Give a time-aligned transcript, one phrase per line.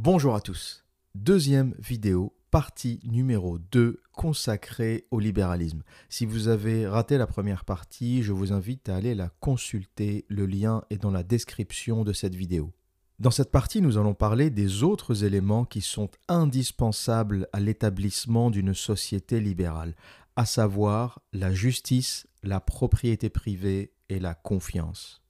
[0.00, 0.84] Bonjour à tous.
[1.16, 5.82] Deuxième vidéo, partie numéro 2 consacrée au libéralisme.
[6.08, 10.24] Si vous avez raté la première partie, je vous invite à aller la consulter.
[10.28, 12.72] Le lien est dans la description de cette vidéo.
[13.18, 18.74] Dans cette partie, nous allons parler des autres éléments qui sont indispensables à l'établissement d'une
[18.74, 19.96] société libérale,
[20.36, 25.24] à savoir la justice, la propriété privée et la confiance.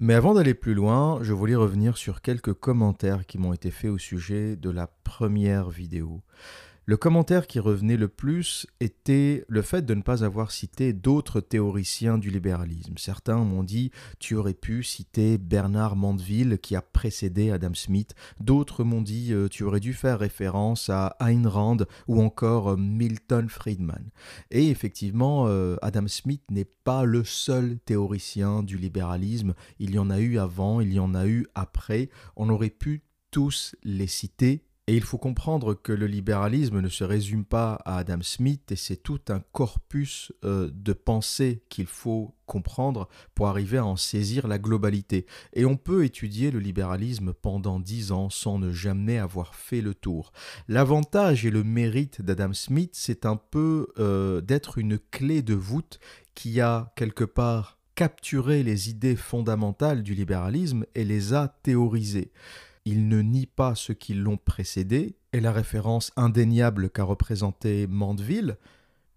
[0.00, 3.90] Mais avant d'aller plus loin, je voulais revenir sur quelques commentaires qui m'ont été faits
[3.90, 6.22] au sujet de la première vidéo.
[6.88, 11.42] Le commentaire qui revenait le plus était le fait de ne pas avoir cité d'autres
[11.42, 12.94] théoriciens du libéralisme.
[12.96, 18.14] Certains m'ont dit tu aurais pu citer Bernard Mandeville qui a précédé Adam Smith.
[18.40, 22.76] D'autres m'ont dit euh, tu aurais dû faire référence à Ayn Rand ou encore euh,
[22.78, 24.08] Milton Friedman.
[24.50, 29.52] Et effectivement, euh, Adam Smith n'est pas le seul théoricien du libéralisme.
[29.78, 32.08] Il y en a eu avant, il y en a eu après.
[32.34, 37.04] On aurait pu tous les citer et il faut comprendre que le libéralisme ne se
[37.04, 42.34] résume pas à Adam Smith et c'est tout un corpus euh, de pensée qu'il faut
[42.46, 45.26] comprendre pour arriver à en saisir la globalité.
[45.52, 49.92] Et on peut étudier le libéralisme pendant dix ans sans ne jamais avoir fait le
[49.92, 50.32] tour.
[50.68, 56.00] L'avantage et le mérite d'Adam Smith, c'est un peu euh, d'être une clé de voûte
[56.34, 62.32] qui a quelque part capturé les idées fondamentales du libéralisme et les a théorisées
[62.88, 68.56] il ne nie pas ceux qui l'ont précédé, et la référence indéniable qu'a représenté Mandeville,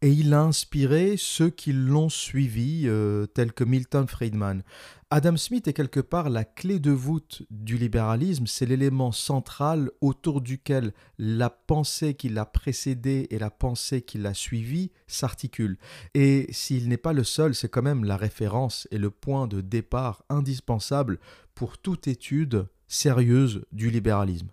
[0.01, 4.63] et il a inspiré ceux qui l'ont suivi, euh, tels que Milton Friedman.
[5.09, 10.41] Adam Smith est quelque part la clé de voûte du libéralisme, c'est l'élément central autour
[10.41, 15.77] duquel la pensée qui l'a précédé et la pensée qui l'a suivi s'articulent.
[16.13, 19.61] Et s'il n'est pas le seul, c'est quand même la référence et le point de
[19.61, 21.19] départ indispensable
[21.55, 24.49] pour toute étude sérieuse du libéralisme.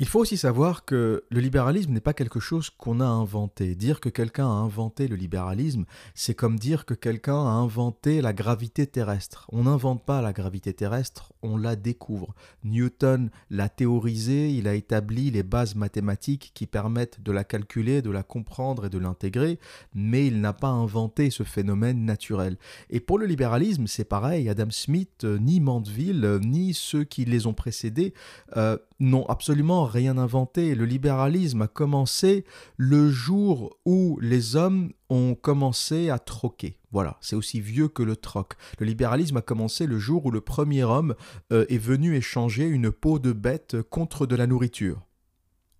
[0.00, 3.74] Il faut aussi savoir que le libéralisme n'est pas quelque chose qu'on a inventé.
[3.74, 8.32] Dire que quelqu'un a inventé le libéralisme, c'est comme dire que quelqu'un a inventé la
[8.32, 9.48] gravité terrestre.
[9.50, 12.36] On n'invente pas la gravité terrestre, on la découvre.
[12.62, 18.10] Newton l'a théorisé, il a établi les bases mathématiques qui permettent de la calculer, de
[18.10, 19.58] la comprendre et de l'intégrer,
[19.94, 22.56] mais il n'a pas inventé ce phénomène naturel.
[22.88, 24.48] Et pour le libéralisme, c'est pareil.
[24.48, 28.14] Adam Smith, euh, ni Mandeville, euh, ni ceux qui les ont précédés
[28.56, 30.74] euh, n'ont absolument rien inventé.
[30.74, 32.44] Le libéralisme a commencé
[32.76, 36.78] le jour où les hommes ont commencé à troquer.
[36.90, 38.54] Voilà, c'est aussi vieux que le troc.
[38.78, 41.14] Le libéralisme a commencé le jour où le premier homme
[41.52, 45.07] euh, est venu échanger une peau de bête contre de la nourriture.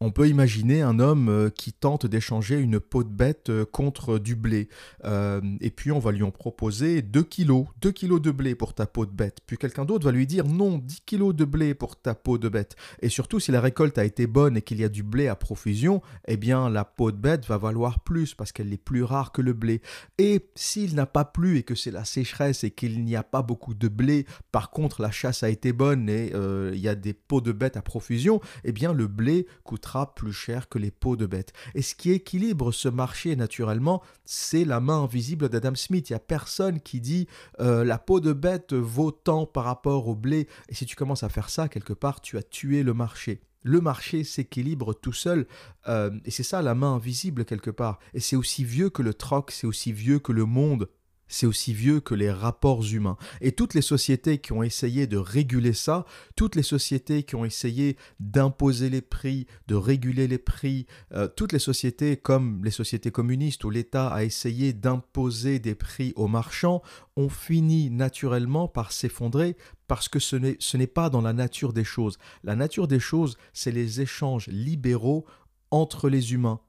[0.00, 4.20] On peut imaginer un homme euh, qui tente d'échanger une peau de bête euh, contre
[4.20, 4.68] du blé.
[5.04, 8.74] Euh, et puis on va lui en proposer 2 kilos, 2 kilos de blé pour
[8.74, 9.38] ta peau de bête.
[9.44, 12.48] Puis quelqu'un d'autre va lui dire non, 10 kilos de blé pour ta peau de
[12.48, 12.76] bête.
[13.02, 15.34] Et surtout, si la récolte a été bonne et qu'il y a du blé à
[15.34, 19.32] profusion, eh bien la peau de bête va valoir plus parce qu'elle est plus rare
[19.32, 19.82] que le blé.
[20.18, 23.42] Et s'il n'a pas plu et que c'est la sécheresse et qu'il n'y a pas
[23.42, 26.32] beaucoup de blé, par contre la chasse a été bonne et
[26.72, 30.32] il y a des peaux de bête à profusion, eh bien le blé coûtera plus
[30.32, 31.52] cher que les peaux de bêtes.
[31.74, 36.10] Et ce qui équilibre ce marché naturellement, c'est la main invisible d'Adam Smith.
[36.10, 37.26] Il n'y a personne qui dit
[37.60, 40.48] euh, la peau de bête vaut tant par rapport au blé.
[40.68, 43.40] Et si tu commences à faire ça, quelque part, tu as tué le marché.
[43.62, 45.46] Le marché s'équilibre tout seul,
[45.88, 47.98] euh, et c'est ça la main invisible quelque part.
[48.14, 50.88] Et c'est aussi vieux que le troc, c'est aussi vieux que le monde
[51.28, 53.16] c'est aussi vieux que les rapports humains.
[53.40, 56.04] Et toutes les sociétés qui ont essayé de réguler ça,
[56.36, 61.52] toutes les sociétés qui ont essayé d'imposer les prix, de réguler les prix, euh, toutes
[61.52, 66.82] les sociétés comme les sociétés communistes où l'État a essayé d'imposer des prix aux marchands,
[67.16, 69.56] ont fini naturellement par s'effondrer
[69.86, 70.36] parce que ce
[70.76, 72.18] n'est pas dans la nature des choses.
[72.44, 75.24] La nature des choses, c'est les échanges libéraux
[75.70, 76.60] entre les humains.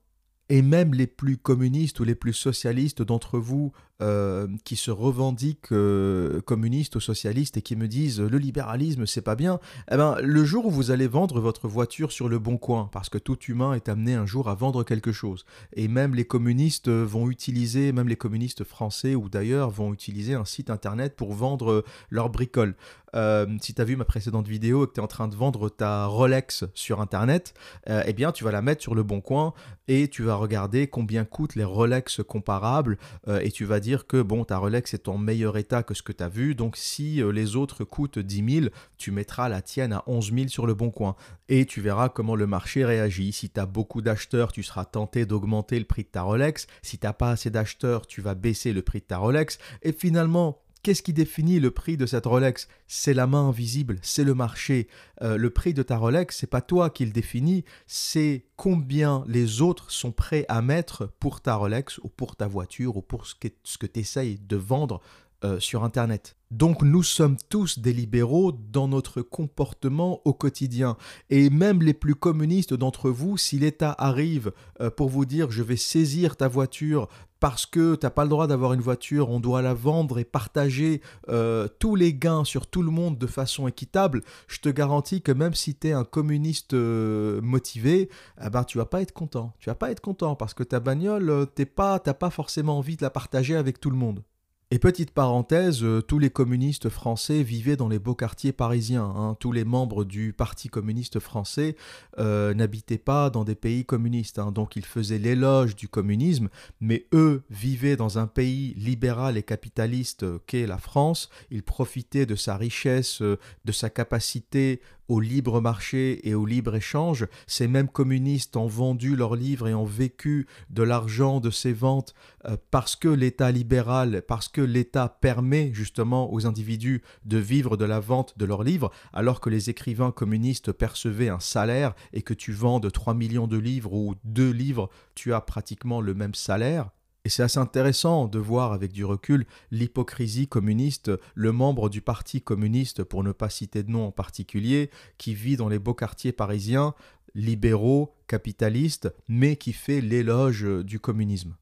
[0.48, 3.72] Et même les plus communistes ou les plus socialistes d'entre vous
[4.02, 9.22] euh, qui se revendiquent euh, communistes ou socialistes et qui me disent le libéralisme c'est
[9.22, 9.60] pas bien,
[9.92, 13.10] eh ben, le jour où vous allez vendre votre voiture sur le bon coin, parce
[13.10, 15.44] que tout humain est amené un jour à vendre quelque chose,
[15.74, 20.46] et même les communistes vont utiliser, même les communistes français ou d'ailleurs vont utiliser un
[20.46, 22.76] site internet pour vendre leur bricole.
[23.16, 25.36] Euh, si tu as vu ma précédente vidéo et que tu es en train de
[25.36, 27.54] vendre ta Rolex sur internet,
[27.88, 29.54] eh bien tu vas la mettre sur le bon coin
[29.88, 34.46] et tu vas regarder combien coûtent les Rolex comparables et tu vas dire que bon,
[34.46, 37.32] ta Rolex est en meilleur état que ce que tu as vu, donc si euh,
[37.32, 40.92] les autres coûtent 10 000, tu mettras la tienne à 11 000 sur le bon
[40.92, 41.16] coin.
[41.48, 43.32] Et tu verras comment le marché réagit.
[43.32, 46.68] Si tu as beaucoup d'acheteurs, tu seras tenté d'augmenter le prix de ta Rolex.
[46.82, 49.58] Si tu n'as pas assez d'acheteurs, tu vas baisser le prix de ta Rolex.
[49.82, 52.70] Et finalement, Qu'est-ce qui définit le prix de cette Rolex?
[52.88, 54.88] C'est la main invisible, c'est le marché.
[55.22, 59.62] Euh, le prix de ta Rolex, c'est pas toi qui le définit, c'est combien les
[59.62, 63.36] autres sont prêts à mettre pour ta Rolex ou pour ta voiture ou pour ce
[63.36, 65.02] que, ce que tu essayes de vendre
[65.46, 66.36] euh, sur Internet.
[66.52, 70.98] Donc nous sommes tous des libéraux dans notre comportement au quotidien.
[71.30, 74.52] Et même les plus communistes d'entre vous, si l'État arrive
[74.82, 77.08] euh, pour vous dire je vais saisir ta voiture
[77.40, 80.26] parce que tu n'as pas le droit d'avoir une voiture, on doit la vendre et
[80.26, 85.22] partager euh, tous les gains sur tout le monde de façon équitable, je te garantis
[85.22, 88.10] que même si tu es un communiste motivé,
[88.44, 89.54] eh ben, tu vas pas être content.
[89.60, 93.04] Tu vas pas être content parce que ta bagnole, tu n'as pas forcément envie de
[93.04, 94.24] la partager avec tout le monde.
[94.72, 99.12] Et petite parenthèse, euh, tous les communistes français vivaient dans les beaux quartiers parisiens.
[99.16, 99.36] Hein.
[99.40, 101.76] Tous les membres du Parti communiste français
[102.20, 104.38] euh, n'habitaient pas dans des pays communistes.
[104.38, 104.52] Hein.
[104.52, 106.50] Donc ils faisaient l'éloge du communisme,
[106.82, 111.32] mais eux vivaient dans un pays libéral et capitaliste euh, qu'est la France.
[111.50, 117.28] Ils profitaient de sa richesse, de sa capacité au libre marché et au libre échange.
[117.48, 122.14] Ces mêmes communistes ont vendu leurs livres et ont vécu de l'argent de ces ventes
[122.46, 127.86] euh, parce que l'État libéral, parce que l'État permet justement aux individus de vivre de
[127.86, 132.34] la vente de leurs livres, alors que les écrivains communistes percevaient un salaire et que
[132.34, 136.36] tu vends de 3 millions de livres ou 2 livres, tu as pratiquement le même
[136.36, 136.92] salaire.
[137.30, 142.42] Et c'est assez intéressant de voir avec du recul l'hypocrisie communiste, le membre du Parti
[142.42, 144.90] communiste, pour ne pas citer de nom en particulier,
[145.20, 146.96] qui vit dans les beaux quartiers parisiens,
[147.36, 151.56] libéraux, capitalistes, mais qui fait l'éloge du communisme.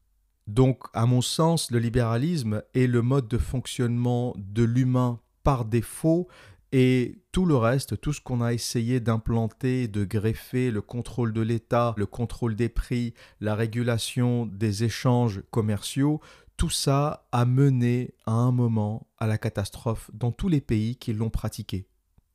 [0.46, 6.28] Donc, à mon sens, le libéralisme est le mode de fonctionnement de l'humain par défaut
[6.72, 11.40] et tout le reste, tout ce qu'on a essayé d'implanter, de greffer, le contrôle de
[11.40, 16.20] l'État, le contrôle des prix, la régulation des échanges commerciaux,
[16.56, 21.12] tout ça a mené à un moment à la catastrophe dans tous les pays qui
[21.12, 21.86] l'ont pratiqué.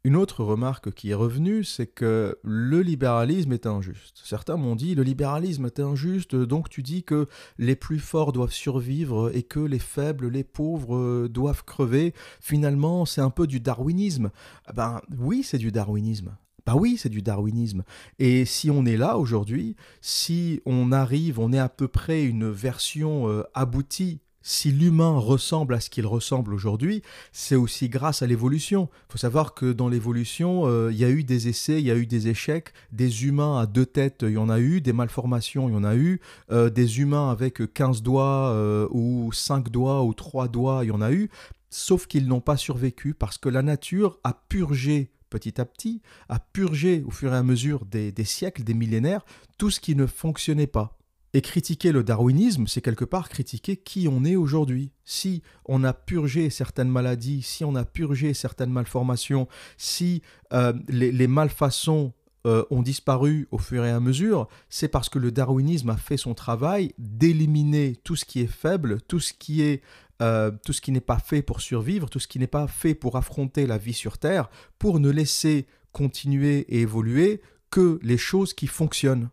[0.05, 4.19] Une autre remarque qui est revenue, c'est que le libéralisme est injuste.
[4.21, 7.27] Certains m'ont dit le libéralisme est injuste, donc tu dis que
[7.57, 12.13] les plus forts doivent survivre et que les faibles, les pauvres doivent crever.
[12.41, 14.31] Finalement, c'est un peu du darwinisme.
[14.65, 16.35] Ah ben oui, c'est du darwinisme.
[16.65, 17.83] Bah oui, c'est du darwinisme.
[18.19, 22.49] Et si on est là aujourd'hui, si on arrive, on est à peu près une
[22.49, 27.01] version euh, aboutie si l'humain ressemble à ce qu'il ressemble aujourd'hui,
[27.31, 28.89] c'est aussi grâce à l'évolution.
[29.07, 31.91] Il faut savoir que dans l'évolution, euh, il y a eu des essais, il y
[31.91, 34.93] a eu des échecs, des humains à deux têtes, il y en a eu, des
[34.93, 36.19] malformations, il y en a eu,
[36.51, 40.91] euh, des humains avec 15 doigts euh, ou 5 doigts ou 3 doigts, il y
[40.91, 41.29] en a eu,
[41.69, 46.37] sauf qu'ils n'ont pas survécu parce que la nature a purgé petit à petit, a
[46.37, 49.25] purgé au fur et à mesure des siècles, des millénaires,
[49.57, 50.95] tout ce qui ne fonctionnait pas.
[51.35, 54.91] Et critiquer le darwinisme, c'est quelque part critiquer qui on est aujourd'hui.
[55.03, 60.21] Si on a purgé certaines maladies, si on a purgé certaines malformations, si
[60.53, 62.13] euh, les, malfaçons
[62.45, 66.17] euh, ont disparu au fur et à mesure, c'est parce que le darwinisme a fait
[66.17, 69.81] son travail d'éliminer tout ce qui est faible, tout ce qui est
[70.21, 72.93] euh, tout ce qui n'est pas fait pour survivre, tout ce qui n'est pas fait
[72.93, 77.41] pour affronter la vie sur Terre, pour ne laisser continuer et évoluer
[77.71, 79.29] que les choses qui fonctionnent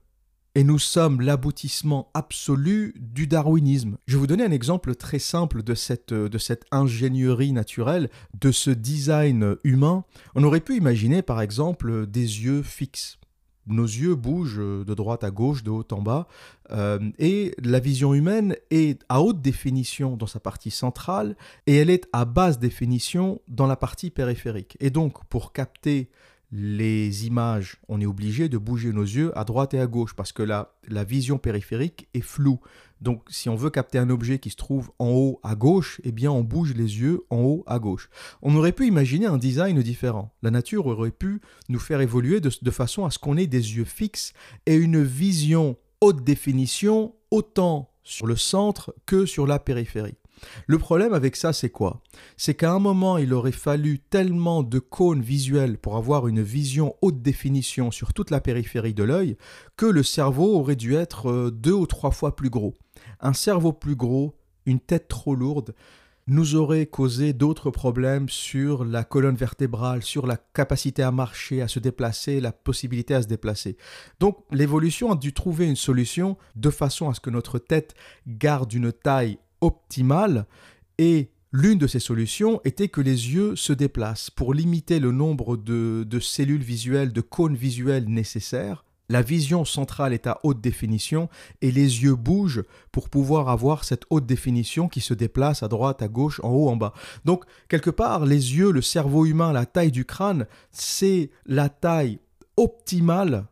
[0.55, 3.97] et nous sommes l'aboutissement absolu du darwinisme.
[4.07, 6.13] Je vais vous donner un exemple très simple de cette,
[6.73, 8.11] ingénierie naturelle,
[8.41, 10.05] de ce design humain.
[10.35, 13.19] On aurait pu imaginer par exemple des yeux fixes.
[13.67, 16.27] Nos yeux bougent de droite à gauche, de haut en bas,
[16.73, 21.37] euh, et la vision humaine est à haute définition dans sa partie centrale,
[21.67, 24.77] et elle est à basse définition dans la partie périphérique.
[24.81, 26.11] Et donc, pour capter
[26.53, 30.33] les images, on est obligé de bouger nos yeux à droite et à gauche parce
[30.33, 32.61] que la, la vision périphérique est floue.
[33.01, 36.13] Donc si on veut capter un objet qui se trouve en haut à gauche, eh
[36.13, 38.11] bien on bouge les yeux en haut à gauche.
[38.43, 40.35] On aurait pu imaginer un design différent.
[40.43, 43.77] La nature aurait pu nous faire évoluer de, de façon à ce qu'on ait des
[43.77, 44.33] yeux fixes
[44.67, 50.20] et une vision haute définition autant sur le centre que sur la périphérie.
[50.67, 52.01] Le problème avec ça, c'est quoi?
[52.37, 56.95] C'est qu'à un moment, il aurait fallu tellement de cônes visuels pour avoir une vision
[57.03, 59.37] haute définition sur toute la périphérie de l'œil
[59.77, 62.75] que le cerveau aurait dû être euh, deux ou trois fois plus gros.
[63.21, 64.35] Un cerveau plus gros,
[64.67, 65.75] une tête trop lourde,
[66.27, 71.67] nous aurait causé d'autres problèmes sur la colonne vertébrale, sur la capacité à marcher, à
[71.67, 73.77] se déplacer, la possibilité à se déplacer.
[74.21, 77.95] Donc l'évolution a dû trouver une solution de façon à ce que notre tête
[78.29, 80.47] garde une taille optimale
[80.99, 85.57] et l'une de ces solutions était que les yeux se déplacent pour limiter le nombre
[85.57, 88.85] de, cellules visuelles, de cônes visuels nécessaires.
[89.09, 91.29] la vision centrale est à haute définition
[91.63, 92.63] et les yeux bougent
[92.93, 96.69] pour pouvoir avoir cette haute définition qui se déplace à droite, à gauche, en haut,
[96.69, 96.95] en bas.
[97.25, 102.21] Donc, quelque part, les yeux, le cerveau humain, la taille du crâne, c'est la taille
[102.57, 103.47] optimale,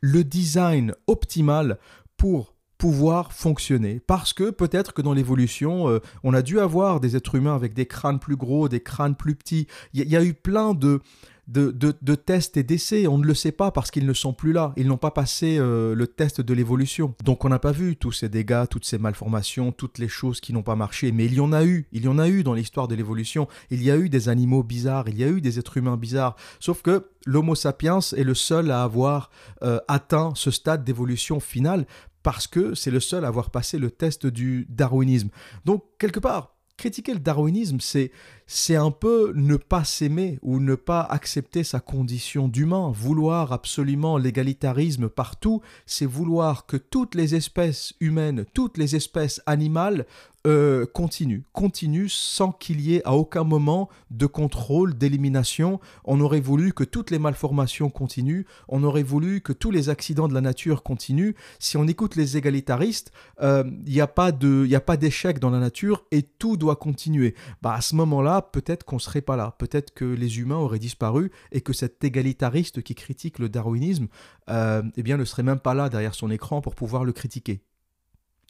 [0.00, 1.78] le design optimal
[2.16, 4.00] pour pouvoir fonctionner.
[4.06, 7.74] Parce que peut-être que dans l'évolution, euh, on a dû avoir des êtres humains avec
[7.74, 9.66] des crânes plus gros, des crânes plus petits.
[9.92, 11.02] Il y, a eu plein de,
[11.50, 13.06] de, tests et d'essais.
[13.06, 14.72] On ne le sait pas parce qu'ils ne sont plus là.
[14.76, 17.14] Ils n'ont pas passé euh, le test de l'évolution.
[17.24, 20.52] Donc on n'a pas vu tous ces dégâts, toutes ces malformations, toutes les choses qui
[20.52, 21.12] n'ont pas marché.
[21.12, 21.86] Mais il y en a eu.
[21.92, 23.48] Il y en a eu dans l'histoire de l'évolution.
[23.70, 25.08] Il y a eu des animaux bizarres.
[25.08, 26.36] Il y a eu des êtres humains bizarres.
[26.60, 29.30] Sauf que l'Homo sapiens est le seul à avoir
[29.62, 31.86] euh, atteint ce stade d'évolution finale
[32.22, 35.30] parce que c'est le seul à avoir passé le test du darwinisme.
[35.64, 38.10] Donc, quelque part, critiquer le darwinisme, c'est
[38.52, 42.90] c'est un peu ne pas s'aimer ou ne pas accepter sa condition d'humain.
[42.92, 50.04] Vouloir absolument l'égalitarisme partout, c'est vouloir que toutes les espèces humaines, toutes les espèces animales
[50.46, 55.80] euh, continuent, continuent sans qu'il y ait à aucun moment de contrôle, d'élimination.
[56.04, 60.28] On aurait voulu que toutes les malformations continuent, on aurait voulu que tous les accidents
[60.28, 61.34] de la nature continuent.
[61.58, 66.22] Si on écoute les égalitaristes, euh, il n'y a pas d'échec dans la nature et
[66.22, 67.34] tout doit continuer.
[67.60, 71.30] Bah, à ce moment-là, peut-être qu'on serait pas là, peut-être que les humains auraient disparu
[71.52, 74.08] et que cet égalitariste qui critique le darwinisme,
[74.48, 77.62] euh, eh bien, ne serait même pas là derrière son écran pour pouvoir le critiquer.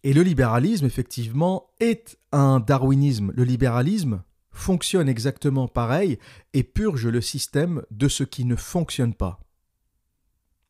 [0.02, 3.32] Et le libéralisme, effectivement, est un darwinisme.
[3.34, 6.18] Le libéralisme fonctionne exactement pareil
[6.54, 9.40] et purge le système de ce qui ne fonctionne pas.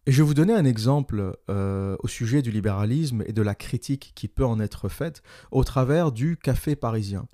[0.07, 3.55] Et je vais vous donner un exemple euh, au sujet du libéralisme et de la
[3.55, 7.29] critique qui peut en être faite au travers du café parisien.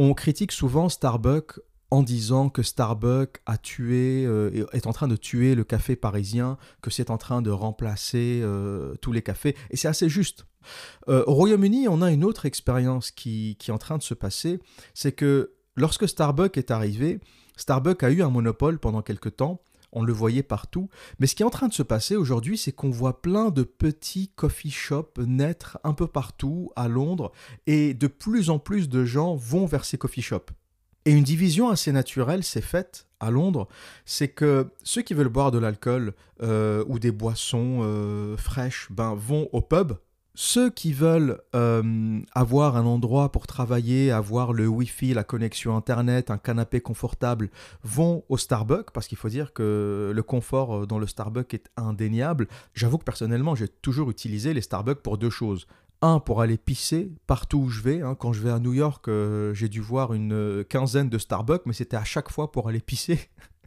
[0.00, 1.58] On critique souvent Starbucks
[1.90, 6.56] en disant que Starbucks a tué, euh, est en train de tuer le café parisien,
[6.82, 9.56] que c'est en train de remplacer euh, tous les cafés.
[9.70, 10.46] Et c'est assez juste.
[11.08, 14.14] Euh, au Royaume-Uni, on a une autre expérience qui, qui, est en train de se
[14.14, 14.60] passer.
[14.94, 17.18] C'est que lorsque Starbucks est arrivé,
[17.56, 20.88] Starbucks a eu un monopole pendant quelque temps on le voyait partout.
[21.18, 23.62] Mais ce qui est en train de se passer aujourd'hui, c'est qu'on voit plein de
[23.62, 27.32] petits coffee shops naître un peu partout à Londres,
[27.66, 30.50] et de plus en plus de gens vont vers ces coffee shops.
[31.04, 33.66] Et une division assez naturelle s'est faite à Londres,
[34.04, 39.14] c'est que ceux qui veulent boire de l'alcool euh, ou des boissons euh, fraîches ben,
[39.14, 39.92] vont au pub,
[40.40, 46.30] ceux qui veulent euh, avoir un endroit pour travailler, avoir le Wi-Fi, la connexion Internet,
[46.30, 47.50] un canapé confortable,
[47.82, 51.68] vont au Starbucks, parce qu'il faut dire que le confort euh, dans le Starbucks est
[51.76, 52.46] indéniable.
[52.72, 55.66] J'avoue que personnellement, j'ai toujours utilisé les Starbucks pour deux choses.
[56.02, 58.02] Un, pour aller pisser partout où je vais.
[58.02, 58.14] Hein.
[58.14, 61.72] Quand je vais à New York, euh, j'ai dû voir une quinzaine de Starbucks, mais
[61.72, 63.18] c'était à chaque fois pour aller pisser.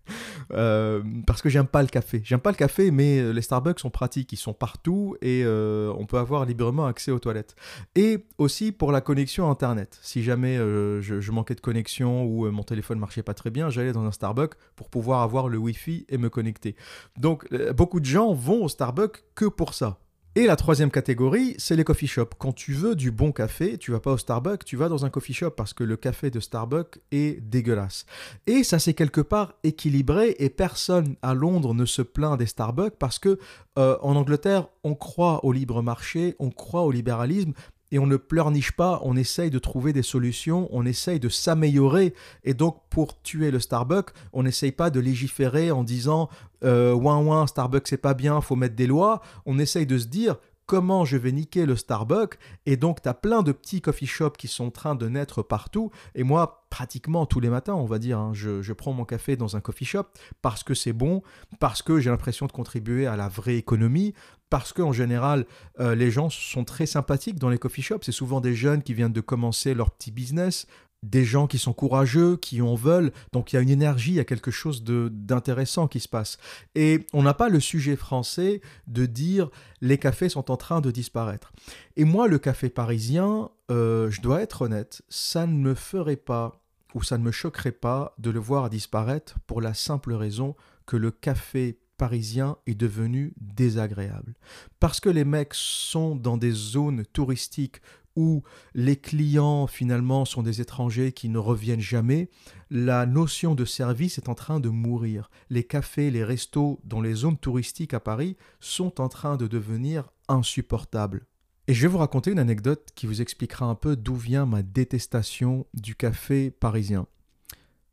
[0.53, 2.21] Euh, parce que j'aime pas le café.
[2.23, 5.93] J'aime pas le café, mais euh, les Starbucks sont pratiques, ils sont partout et euh,
[5.97, 7.55] on peut avoir librement accès aux toilettes.
[7.95, 9.97] Et aussi pour la connexion Internet.
[10.01, 14.03] Si jamais je, manquais de connexion ou mon téléphone marchait pas très bien, j'allais dans
[14.03, 16.75] un Starbucks pour pouvoir avoir le Wi-Fi et me connecter.
[17.17, 19.99] Donc beaucoup de gens vont au Starbucks que pour ça.
[20.33, 22.35] Et la troisième catégorie, c'est les coffee shops.
[22.37, 25.09] Quand tu veux du bon café, tu vas pas au Starbucks, tu vas dans un
[25.09, 28.05] coffee shop parce que le café de Starbucks est dégueulasse.
[28.47, 32.95] Et ça c'est quelque part équilibré et personne à Londres ne se plaint des Starbucks
[32.97, 33.39] parce que
[33.77, 37.51] euh, en Angleterre, on croit au libre marché, on croit au libéralisme,
[37.91, 42.13] et on ne pleurniche pas, on essaye de trouver des solutions, on essaye de s'améliorer.
[42.43, 46.29] Et donc, pour tuer le Starbucks, on n'essaye pas de légiférer en disant
[46.63, 49.21] euh, ouin ouin, Starbucks c'est pas bien, faut mettre des lois.
[49.45, 50.37] On essaye de se dire
[50.71, 52.39] comment je vais niquer le Starbucks.
[52.65, 55.91] Et donc, tu plein de petits coffee shops qui sont en train de naître partout.
[56.15, 59.57] Et moi, pratiquement tous les matins, on va dire, hein, je, prends mon café dans
[59.57, 60.05] un coffee shop
[60.41, 61.23] parce que c'est bon,
[61.59, 64.13] parce que j'ai l'impression de contribuer à la vraie économie,
[64.49, 65.45] parce qu'en général,
[65.81, 68.03] euh, les gens sont très sympathiques dans les coffee shops.
[68.03, 70.67] C'est souvent des jeunes qui viennent de commencer leur petit business,
[71.03, 73.11] des gens qui sont courageux, qui en veulent.
[73.31, 76.37] Donc il y a une énergie, il y a quelque chose d'intéressant qui se passe.
[76.75, 79.49] Et on n'a pas le sujet français de dire
[79.81, 81.51] les cafés sont en train de disparaître.
[81.95, 86.61] Et moi, le café parisien, euh, je dois être honnête, ça ne me ferait pas
[86.93, 90.55] ou ça ne me choquerait pas de le voir disparaître pour la simple raison
[90.85, 94.33] que le café parisien est devenu désagréable.
[94.79, 97.79] Parce que les mecs sont dans des zones touristiques
[98.15, 102.29] où les clients finalement sont des étrangers qui ne reviennent jamais,
[102.69, 105.29] la notion de service est en train de mourir.
[105.49, 110.09] Les cafés, les restos dans les zones touristiques à Paris sont en train de devenir
[110.27, 111.25] insupportables.
[111.67, 114.63] Et je vais vous raconter une anecdote qui vous expliquera un peu d'où vient ma
[114.63, 117.05] détestation du café parisien.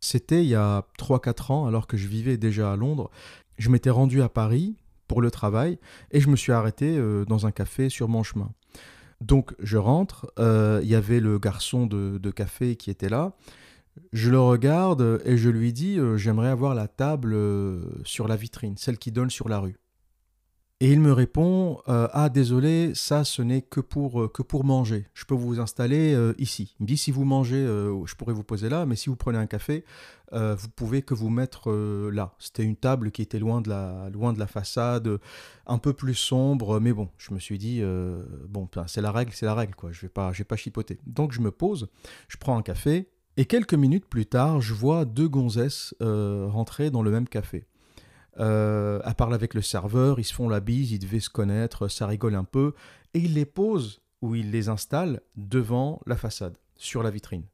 [0.01, 3.11] C'était il y a 3-4 ans, alors que je vivais déjà à Londres.
[3.59, 5.79] Je m'étais rendu à Paris pour le travail
[6.11, 8.53] et je me suis arrêté euh, dans un café sur mon chemin.
[9.21, 13.33] Donc je rentre, euh, il y avait le garçon de, café qui était là.
[14.13, 17.37] Je le regarde et je lui dis j'aimerais avoir la table
[18.05, 19.77] sur la vitrine, celle qui donne sur la rue.
[20.81, 24.63] Et il me répond euh, Ah, désolé, ça, ce n'est que pour, euh, que pour
[24.65, 25.07] manger.
[25.13, 26.77] Je peux vous installer euh, ici.
[26.79, 29.39] Il me dit Si vous mangez, je pourrais vous poser là, mais si vous prenez
[29.39, 29.85] un café,
[30.33, 31.73] vous pouvez que vous mettre
[32.13, 32.35] là.
[32.39, 35.19] C'était une table qui était loin de, la, loin de la façade,
[35.67, 37.83] un peu plus sombre, mais bon, je me suis dit
[38.49, 39.93] Bon, c'est la règle, c'est la règle, quoi.
[39.93, 40.99] Je vais, pas, vais pas chipoter.
[41.07, 41.89] Donc je me pose,
[42.29, 47.03] je prends un café, et quelques minutes plus tard, je vois deux gonzesses rentrer dans
[47.03, 47.67] le même café.
[48.41, 51.89] Euh, elle parle avec le serveur, ils se font la bise, ils devaient se connaître,
[51.89, 52.75] ça rigole un peu,
[53.15, 57.45] et il les pose ou il les installe devant la façade, sur la vitrine.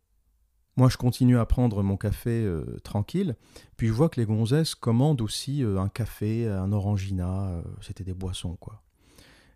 [0.76, 3.36] Moi, je continue à prendre mon café euh, tranquille,
[3.76, 8.14] puis je vois que les gonzesses commandent aussi euh, un café, un orangina, c'était des
[8.14, 8.82] boissons, quoi.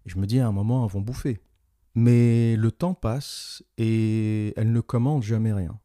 [0.07, 1.41] Je me dis à un moment, elles vont bouffer.
[1.95, 5.79] Mais le temps passe et elles ne commandent jamais rien.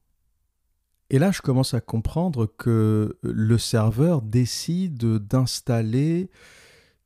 [1.10, 6.30] Et là, je commence à comprendre que le serveur décide d'installer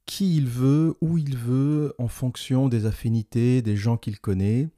[0.05, 4.69] qui il veut, où il veut, en fonction des affinités, des gens qu'il connaît.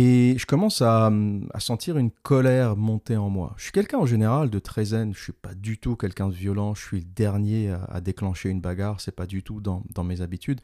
[0.00, 1.10] Et je commence à,
[1.58, 3.54] sentir une colère monter en moi.
[3.56, 6.34] Je suis quelqu'un en général de très zen, je suis pas du tout quelqu'un de
[6.34, 10.04] violent, je suis le dernier à, déclencher une bagarre, c'est pas du tout dans, dans
[10.04, 10.60] mes habitudes.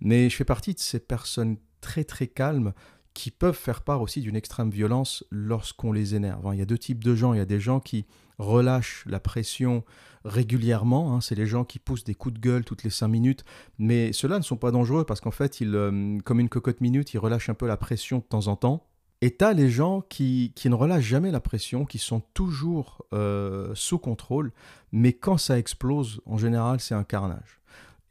[0.00, 2.72] Mais je fais partie de ces personnes très très calmes
[3.12, 6.46] qui peuvent faire part aussi d'une extrême violence lorsqu'on les énerve.
[6.46, 6.54] Hein.
[6.54, 7.34] Il y a deux types de gens.
[7.34, 8.06] Il y a des gens qui
[8.38, 9.84] relâchent la pression
[10.24, 11.14] régulièrement.
[11.14, 11.20] Hein.
[11.20, 13.44] C'est les gens qui poussent des coups de gueule toutes les cinq minutes.
[13.78, 17.12] Mais ceux-là ne sont pas dangereux parce qu'en fait, ils, euh, comme une cocotte minute,
[17.14, 18.84] ils relâchent un peu la pression de temps en temps.
[19.20, 23.04] Et tu as les gens qui, qui, ne relâchent jamais la pression, qui sont toujours
[23.12, 24.52] euh, sous contrôle,
[24.92, 27.60] mais quand ça explose, en général, c'est un carnage.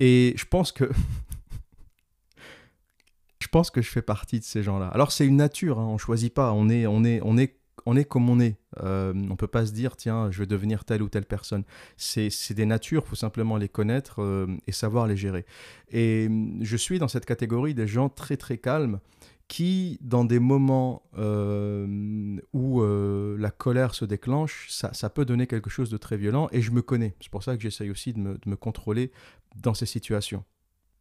[0.02, 0.84] Et je pense que
[3.40, 4.88] je pense que je fais partie de ces gens-là.
[4.88, 7.96] Alors c'est une nature, hein, on choisit pas, on est, on est, on est, on
[7.96, 8.58] est comme on est.
[8.84, 11.64] Euh, on peut pas se dire tiens, je vais devenir telle ou telle personne.
[11.98, 15.46] C'est des natures, faut simplement les connaître euh, et savoir les gérer.
[15.92, 16.30] Et
[16.62, 19.00] je suis dans cette catégorie des gens très très calmes
[19.48, 25.70] qui, dans des moments euh, où la colère se déclenche, ça, ça, peut donner quelque
[25.70, 27.16] chose de très violent et je me connais.
[27.22, 29.12] C'est pour ça que j'essaye aussi de me, de me contrôler
[29.56, 30.44] dans ces situations.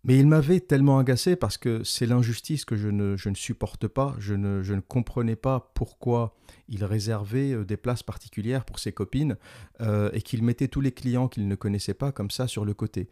[0.06, 3.88] Mais il m'avait tellement agacé parce que c'est l'injustice que je ne, je ne, supporte
[3.88, 4.14] pas.
[4.20, 6.36] Je ne, je ne, comprenais pas pourquoi
[6.68, 9.36] il réservait euh, des places particulières pour ses copines
[9.80, 12.72] euh, et qu'il mettait tous les clients qu'il ne connaissait pas comme ça sur le
[12.72, 13.08] côté.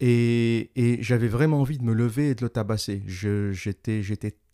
[0.00, 3.02] Et, et j'avais vraiment envie de me lever et de le tabasser.
[3.06, 4.00] J'étais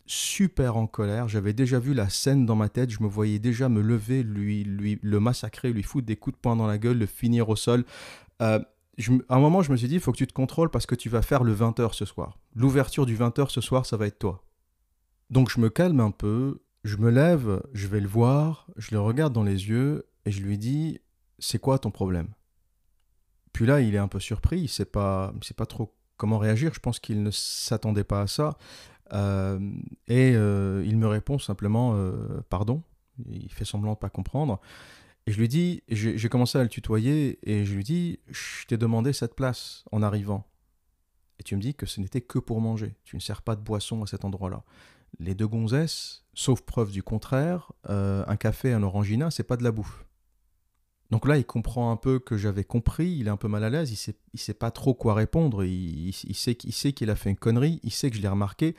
[0.06, 1.28] super en colère.
[1.28, 2.90] J'avais déjà vu la scène dans ma tête.
[2.90, 6.40] Je me voyais déjà me lever, lui, lui le massacrer, lui foutre des coups de
[6.40, 7.84] poing dans la gueule, le finir au sol.
[8.42, 8.58] Euh,
[9.28, 10.94] à un moment, je me suis dit, il faut que tu te contrôles parce que
[10.94, 12.38] tu vas faire le 20h ce soir.
[12.54, 14.44] L'ouverture du 20h ce soir, ça va être toi.
[15.30, 19.00] Donc je me calme un peu, je me lève, je vais le voir, je le
[19.00, 21.00] regarde dans les yeux et je lui dis,
[21.38, 22.28] c'est quoi ton problème?
[23.52, 26.74] Puis là, il est un peu surpris, il sait pas, sait pas trop comment réagir.
[26.74, 28.56] Je pense qu'il ne s'attendait pas à ça.
[29.12, 29.58] Euh,
[30.08, 32.82] et euh, il me répond simplement, euh, pardon.
[33.28, 34.60] Il fait semblant de pas comprendre.
[35.26, 38.76] Et je lui dis, j'ai commencé à le tutoyer, et je lui dis, je t'ai
[38.76, 40.46] demandé cette place en arrivant.
[41.38, 42.94] Et tu me dis que ce n'était que pour manger.
[43.04, 44.64] Tu ne sers pas de boisson à cet endroit-là.
[45.18, 49.64] Les deux gonzesses, sauf preuve du contraire, euh, un café, un orangina, c'est pas de
[49.64, 50.04] la bouffe.
[51.10, 53.70] Donc là, il comprend un peu que j'avais compris, il est un peu mal à
[53.70, 57.30] l'aise, il sait, il sait pas trop quoi répondre, il, il sait qu'il a fait
[57.30, 58.74] une connerie, il sait que je l'ai remarqué,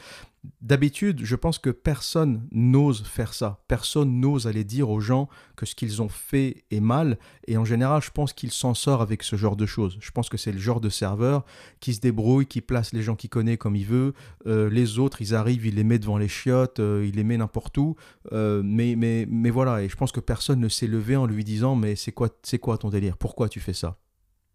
[0.62, 3.64] D'habitude, je pense que personne n'ose faire ça.
[3.68, 7.18] Personne n'ose aller dire aux gens que ce qu'ils ont fait est mal.
[7.48, 9.98] Et en général, je pense qu'il s'en sort avec ce genre de choses.
[10.00, 11.46] Je pense que c'est le genre de serveur
[11.80, 14.14] qui se débrouille, qui place les gens qu'il connaît comme il veut.
[14.48, 17.38] Euh, les autres, ils arrivent, il les met devant les chiottes, euh, il les met
[17.38, 17.96] n'importe où.
[18.32, 21.44] Euh, mais, mais, mais voilà, et je pense que personne ne s'est levé en lui
[21.44, 23.18] disant Mais c'est quoi, c'est quoi ton délire?
[23.18, 23.98] Pourquoi tu fais ça?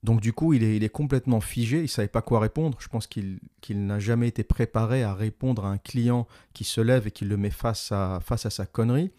[0.03, 2.79] Donc du coup, il est, complètement figé, il ne savait pas quoi répondre.
[2.81, 7.07] Je pense qu'il n'a jamais été préparé à répondre à un client qui se lève
[7.07, 9.11] et qui le met face à, face à sa connerie.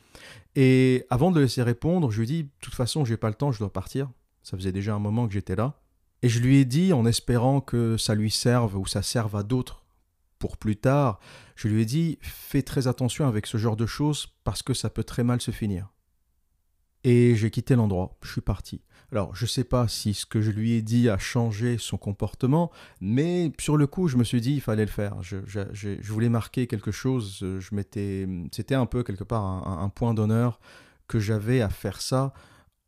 [0.55, 3.29] Et avant de le laisser répondre, je lui ai dit, de toute façon, j'ai pas
[3.29, 4.09] le temps, je dois partir.
[4.41, 5.79] Ça faisait déjà un moment que j'étais là.
[6.23, 9.43] Et je lui ai dit, en espérant que ça lui serve ou ça serve à
[9.43, 9.83] d'autres
[10.39, 11.19] pour plus tard,
[11.55, 14.89] je lui ai dit, fais très attention avec ce genre de choses parce que ça
[14.89, 15.89] peut très mal se finir.
[17.03, 18.81] Et j'ai quitté l'endroit, je suis parti.
[19.11, 21.97] Alors, je ne sais pas si ce que je lui ai dit a changé son
[21.97, 25.21] comportement, mais sur le coup, je me suis dit il fallait le faire.
[25.21, 27.39] Je, voulais marquer quelque chose.
[27.41, 27.75] Je
[28.51, 30.61] c'était un peu quelque part un, point d'honneur
[31.07, 32.33] que j'avais à faire ça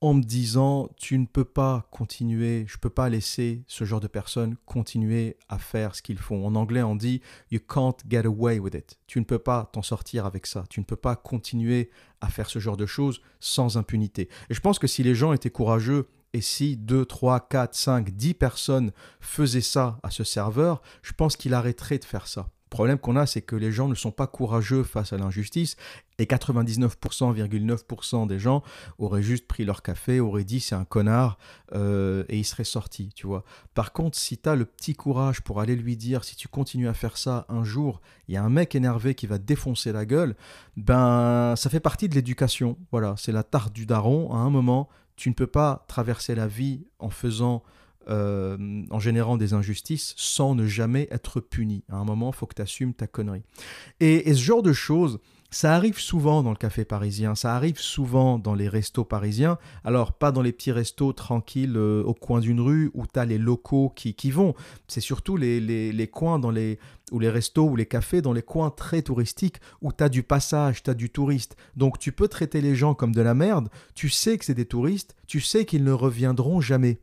[0.04, 4.02] en me disant tu ne peux pas continuer, je ne peux pas laisser ce genre
[4.02, 6.46] de personnes continuer à faire ce qu'ils font.
[6.46, 9.00] En anglais, on dit you can't get away with it.
[9.08, 10.66] Tu ne peux pas t'en sortir avec ça.
[10.70, 11.90] Tu ne peux pas continuer
[12.20, 14.28] à faire ce genre de choses sans impunité.
[14.50, 18.10] Et je pense que si les gens étaient courageux et si 2, 3, 4, 5,
[18.10, 22.50] 10 personnes faisaient ça à ce serveur, je pense qu'il arrêterait de faire ça.
[22.74, 25.76] Problème qu'on a, c'est que les gens ne sont pas courageux face à l'injustice
[26.18, 28.64] et 99,9% des gens
[28.98, 31.38] auraient juste pris leur café, auraient dit c'est un connard
[31.76, 33.44] euh, et ils seraient sortis, tu vois.
[33.76, 36.88] Par contre, si tu as le petit courage pour aller lui dire si tu continues
[36.88, 40.08] à faire ça un jour, il y a un mec énervé qui va défoncer la
[40.08, 40.36] gueule,
[40.76, 42.80] ben ça fait partie de l'éducation.
[42.90, 44.34] Voilà, c'est la tarte du daron.
[44.34, 47.62] À un moment, tu ne peux pas traverser la vie en faisant,
[48.10, 51.84] euh, en générant des injustices sans ne jamais être puni.
[51.90, 53.44] À un moment, il faut que tu assumes ta connerie.
[54.00, 55.20] Et, ce genre de choses,
[55.52, 59.58] ça arrive souvent dans le café parisien, ça arrive souvent dans les restos parisiens.
[59.84, 63.26] Alors, pas dans les petits restos tranquilles euh, au coin d'une rue où tu as
[63.26, 64.56] les locaux qui, qui vont.
[64.88, 66.80] C'est surtout les, les, les, coins dans les,
[67.12, 70.24] ou les restos ou les cafés dans les coins très touristiques où tu as du
[70.24, 71.56] passage, tu as du touriste.
[71.76, 73.70] Donc, tu peux traiter les gens comme de la merde.
[73.94, 77.00] Tu sais que c'est des touristes, tu sais qu'ils ne reviendront jamais.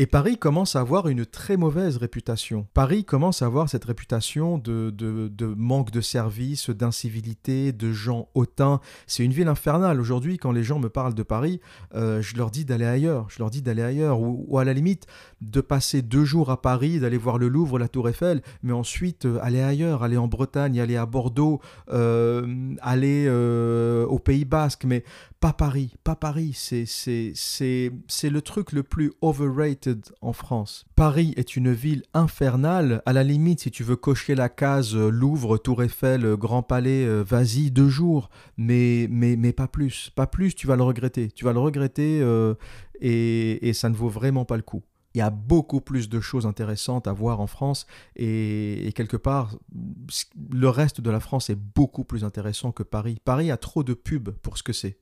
[0.00, 2.68] Et Paris commence à avoir une très mauvaise réputation.
[2.72, 8.80] Paris commence à avoir cette réputation de, manque de services, d'incivilité, de gens hautains.
[9.08, 10.00] C'est une ville infernale.
[10.00, 11.60] Aujourd'hui, quand les gens me parlent de Paris,
[11.96, 13.26] euh, je leur dis d'aller ailleurs.
[13.28, 14.20] Je leur dis d'aller ailleurs.
[14.20, 15.08] Ou, à la limite,
[15.40, 19.26] de passer deux jours à Paris, d'aller voir le Louvre, la Tour Eiffel, mais ensuite
[19.26, 24.84] euh, aller ailleurs, aller en Bretagne, aller à Bordeaux, euh, aller au Pays Basque.
[24.84, 25.02] Mais
[25.40, 26.52] pas Paris, pas Paris.
[26.54, 29.87] C'est le truc le plus overrated
[30.20, 30.86] en France.
[30.96, 33.02] Paris est une ville infernale.
[33.06, 36.62] À la limite, si tu veux cocher la case euh, Louvre, Tour Eiffel, euh, Grand
[36.62, 38.30] Palais, euh, vas-y deux jours.
[38.56, 40.10] Mais, mais, mais pas plus.
[40.14, 41.30] Pas plus, tu vas le regretter.
[41.30, 42.18] Tu vas le regretter
[43.00, 44.82] et, et ça ne vaut vraiment pas le coup
[45.14, 49.16] il y a beaucoup plus de choses intéressantes à voir en France et, et, quelque
[49.16, 49.56] part,
[50.50, 53.18] le reste de la France est beaucoup plus intéressant que Paris.
[53.24, 54.98] Paris a trop de pubs pour ce que c'est.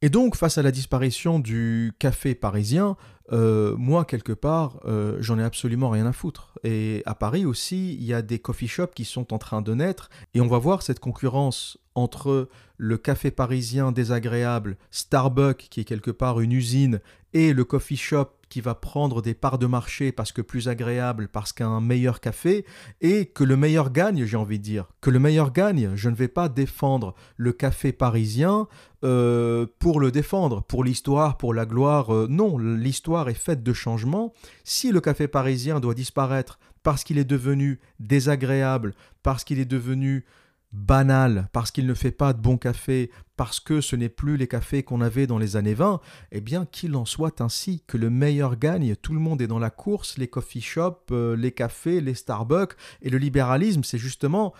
[0.00, 2.96] Et donc, face à la disparition du café parisien,
[3.32, 6.56] euh, moi, quelque part, euh, j'en ai absolument rien à foutre.
[6.62, 9.74] Et à Paris aussi, il y a des coffee shops qui sont en train de
[9.74, 15.84] naître, et on va voir cette concurrence entre le café parisien désagréable, Starbucks, qui est
[15.84, 17.00] quelque part une usine,
[17.32, 21.28] et le coffee shop qui va prendre des parts de marché parce que plus agréable,
[21.28, 22.64] parce qu'un meilleur café,
[23.00, 24.86] et que le meilleur gagne, j'ai envie de dire.
[25.00, 28.68] Que le meilleur gagne, je ne vais pas défendre le café parisien
[29.04, 32.14] euh, pour le défendre, pour l'histoire, pour la gloire.
[32.14, 34.32] Euh, non, l'histoire est faite de changements.
[34.64, 40.24] Si le café parisien doit disparaître parce qu'il est devenu désagréable, parce qu'il est devenu
[40.72, 44.48] banal, parce qu'il ne fait pas de bon café, parce que ce n'est plus les
[44.48, 46.00] cafés qu'on avait dans les années 20,
[46.32, 49.58] eh bien qu'il en soit ainsi, que le meilleur gagne, tout le monde est dans
[49.58, 54.52] la course, les coffee shops, euh, les cafés, les Starbucks, et le libéralisme, c'est justement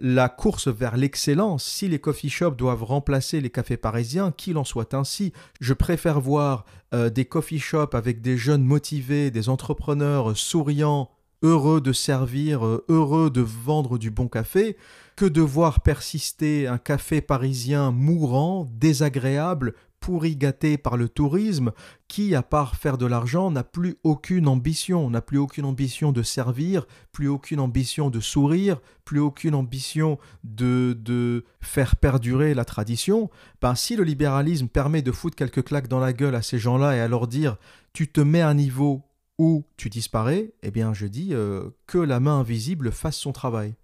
[0.00, 1.64] la course vers l'excellence.
[1.64, 5.32] Si les coffee shops doivent remplacer les cafés parisiens, qu'il en soit ainsi.
[5.60, 11.10] Je préfère voir euh, des coffee shops avec des jeunes motivés, des entrepreneurs souriants,
[11.44, 14.76] heureux de servir, euh, heureux de vendre du bon café,
[15.14, 21.72] que de voir persister un café parisien mourant, désagréable, pourri gâté par le tourisme,
[22.08, 26.22] qui, à part faire de l'argent, n'a plus aucune ambition, n'a plus aucune ambition de
[26.22, 33.30] servir, plus aucune ambition de sourire, plus aucune ambition de, de faire perdurer la tradition,
[33.62, 36.96] ben, si le libéralisme permet de foutre quelques claques dans la gueule à ces gens-là
[36.96, 37.56] et à leur dire
[37.94, 39.02] tu te mets à niveau
[39.38, 43.74] où tu disparais, eh bien je dis euh, que la main invisible fasse son travail.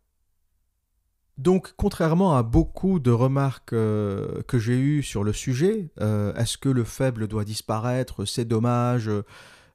[1.38, 6.58] Donc, contrairement à beaucoup de remarques euh, que j'ai eues sur le sujet, euh, est-ce
[6.58, 9.10] que le faible doit disparaître C'est dommage.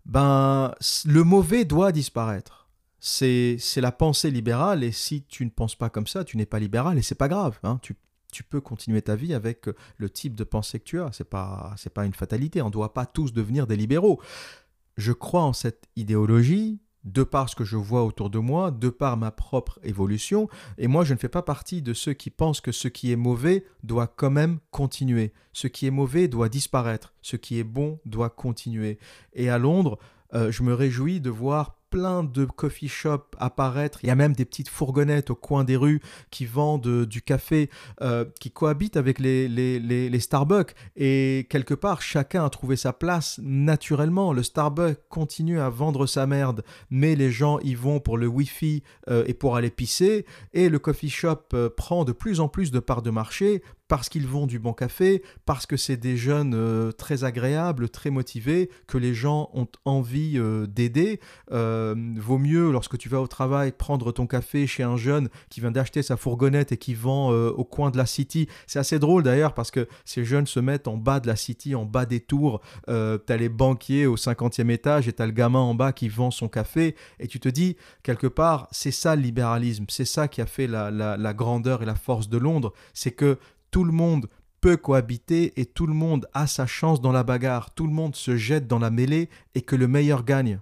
[0.06, 2.70] Ben, le mauvais doit disparaître.
[3.00, 6.60] C'est la pensée libérale, et si tu ne penses pas comme ça, tu n'es pas
[6.60, 7.60] libéral, et c'est pas grave.
[7.64, 7.80] Hein.
[7.82, 7.96] tu,
[8.32, 9.66] tu, peux continuer ta vie avec
[9.98, 11.12] le type de pensée que tu as.
[11.14, 12.62] C'est pas, pas une fatalité.
[12.62, 14.22] On ne doit pas tous devenir des libéraux.
[14.98, 18.90] Je crois en cette idéologie, de par ce que je vois autour de moi, de
[18.90, 22.62] par ma propre évolution, et moi je ne fais pas partie de ceux qui pensent
[22.62, 27.14] que ce qui est mauvais doit quand même continuer, ce qui est mauvais doit disparaître,
[27.22, 28.98] ce qui est bon doit continuer.
[29.34, 30.00] Et à Londres,
[30.34, 34.00] euh, je me réjouis de voir plein de coffee shops apparaître.
[34.04, 37.22] Il y a même des petites fourgonnettes au coin des rues qui vendent euh, du
[37.22, 37.70] café,
[38.02, 40.76] euh, qui cohabitent avec les, les, les, Starbucks.
[40.98, 44.34] Et quelque part, chacun a trouvé sa place naturellement.
[44.34, 48.84] Le Starbucks continue à vendre sa merde, mais les gens y vont pour le Wi-Fi
[49.08, 50.26] euh, et pour aller pisser.
[50.52, 51.44] Et le coffee shop
[51.78, 55.22] prend de plus en plus de parts de marché parce qu'ils vendent du bon café,
[55.46, 60.38] parce que c'est des jeunes euh, très agréables, très motivés, que les gens ont envie
[60.38, 61.20] euh, d'aider.
[61.52, 65.62] Euh, vaut mieux, lorsque tu vas au travail, prendre ton café chez un jeune qui
[65.62, 68.48] vient d'acheter sa fourgonnette et qui vend au coin de la city.
[68.68, 71.76] C'est assez drôle d'ailleurs parce que ces jeunes se mettent en bas de la city,
[71.76, 72.62] en bas des tours.
[72.88, 76.48] t'as les banquiers au 50e étage et t'as le gamin en bas qui vend son
[76.48, 76.96] café.
[77.20, 80.68] Et tu te dis, quelque part, c'est ça le libéralisme, c'est ça qui a fait
[80.68, 82.74] la grandeur et la force de Londres.
[82.94, 83.38] C'est que
[83.72, 84.28] tout le monde
[84.62, 88.16] peut cohabiter et tout le monde a sa chance dans la bagarre, tout le monde
[88.16, 90.60] se jette dans la mêlée et que le meilleur gagne.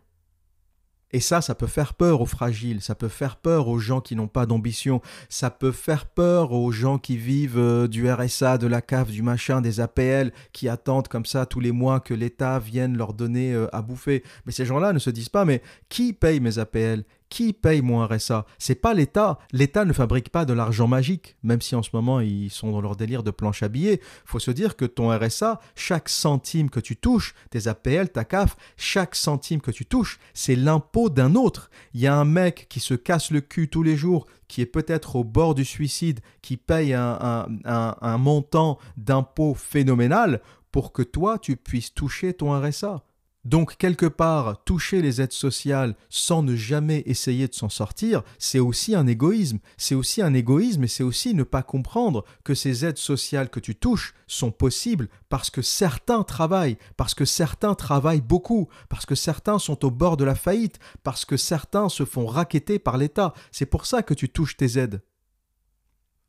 [1.13, 4.15] Et ça, ça peut faire peur aux fragiles, ça peut faire peur aux gens qui
[4.15, 8.65] n'ont pas d'ambition, ça peut faire peur aux gens qui vivent euh, du RSA, de
[8.65, 12.57] la CAF, du machin, des APL, qui attendent comme ça tous les mois que l'État
[12.57, 14.23] vienne leur donner euh, à bouffer.
[14.47, 18.05] Mais ces gens-là ne se disent pas, mais qui paye mes APL qui paye mon
[18.05, 19.39] RSA C'est pas l'État.
[19.53, 22.79] L'État ne fabrique pas de l'argent magique, même si en ce moment ils sont dans
[22.79, 24.01] leur délire de planche à billets.
[24.23, 28.55] Faut se dire que ton RSA, chaque centime que tu touches, tes APL, ta CAF,
[28.77, 31.71] chaque centime que tu touches, c'est l'impôt d'un autre.
[31.95, 34.67] Il y a un mec qui se casse le cul tous les jours, qui est
[34.67, 40.39] peut-être au bord du suicide, qui paye un, un montant d'impôt phénoménal
[40.71, 43.03] pour que toi tu puisses toucher ton RSA.
[43.45, 48.59] Donc quelque part, toucher les aides sociales sans ne jamais essayer de s'en sortir, c'est
[48.59, 49.59] aussi un égoïsme.
[49.77, 53.59] C'est aussi un égoïsme et c'est aussi ne pas comprendre que ces aides sociales que
[53.59, 59.15] tu touches sont possibles parce que certains travaillent, parce que certains travaillent beaucoup, parce que
[59.15, 63.33] certains sont au bord de la faillite, parce que certains se font raqueter par l'État.
[63.51, 65.01] C'est pour ça que tu touches tes aides.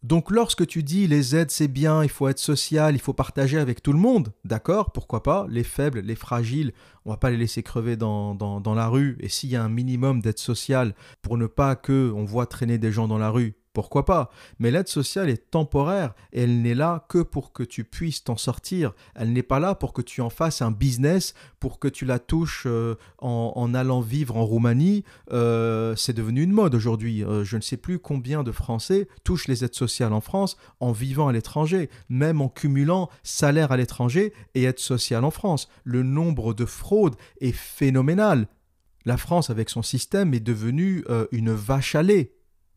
[0.04, 3.56] Donc lorsque tu dis les aides c'est bien, il faut être social, il faut partager
[3.58, 6.74] avec tout le monde, d'accord, pourquoi pas, les faibles, les fragiles,
[7.06, 10.20] on va pas les laisser crever dans, la rue, et s'il y a un minimum
[10.20, 14.04] d'aide sociale pour ne pas que on voit traîner des gens dans la rue, pourquoi
[14.04, 18.22] pas Mais l'aide sociale est temporaire et elle n'est là que pour que tu puisses
[18.22, 18.92] t'en sortir.
[19.16, 22.20] Elle n'est pas là pour que tu en fasses un business, pour que tu la
[22.20, 25.04] touches euh, en, allant vivre en Roumanie.
[25.32, 27.24] Euh, c'est devenu une mode aujourd'hui.
[27.24, 30.92] Euh, je ne sais plus combien de Français touchent les aides sociales en France en
[30.92, 35.68] vivant à l'étranger, même en cumulant salaire à l'étranger et aide sociale en France.
[35.82, 38.46] Le nombre de fraudes est phénoménal.
[39.04, 42.32] La France, avec son système, est devenue une vache à lait.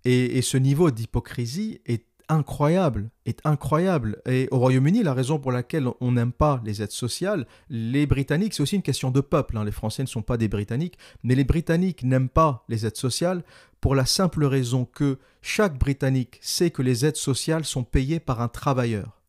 [0.06, 4.22] Et, ce niveau d'hypocrisie est incroyable, est incroyable.
[4.26, 8.54] Et au Royaume-Uni, la raison pour laquelle on n'aime pas les aides sociales, les Britanniques,
[8.54, 9.58] c'est aussi une question de peuple.
[9.58, 9.66] Hein.
[9.66, 13.44] Les Français ne sont pas des Britanniques, mais les Britanniques n'aiment pas les aides sociales
[13.82, 18.42] pour la simple raison que chaque Britannique sait que les aides sociales sont payées par
[18.42, 19.22] un travailleur.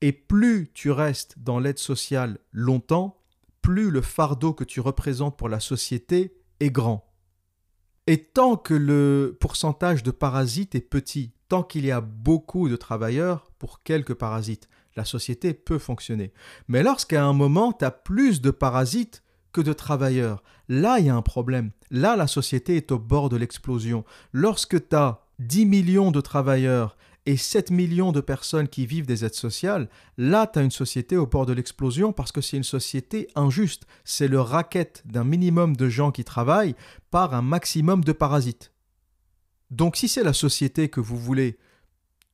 [0.00, 3.18] Et plus tu restes dans l'aide sociale longtemps,
[3.62, 7.07] plus le fardeau que tu représentes pour la société est grand.
[8.10, 12.74] Et tant que le pourcentage de parasites est petit, tant qu'il y a beaucoup de
[12.74, 14.66] travailleurs pour quelques parasites,
[14.96, 16.32] la société peut fonctionner.
[16.68, 21.10] Mais lorsqu'à un moment, tu as plus de parasites que de travailleurs, là, il y
[21.10, 21.70] a un problème.
[21.90, 24.06] Là, la société est au bord de l'explosion.
[24.32, 26.96] Lorsque tu as 10 millions de travailleurs
[27.28, 31.14] et 7 millions de personnes qui vivent des aides sociales, là, tu as une société
[31.14, 33.86] au bord de l'explosion parce que c'est une société injuste.
[34.02, 36.74] C'est le racket d'un minimum de gens qui travaillent
[37.10, 38.72] par un maximum de parasites.
[39.70, 41.58] Donc si c'est la société que vous voulez,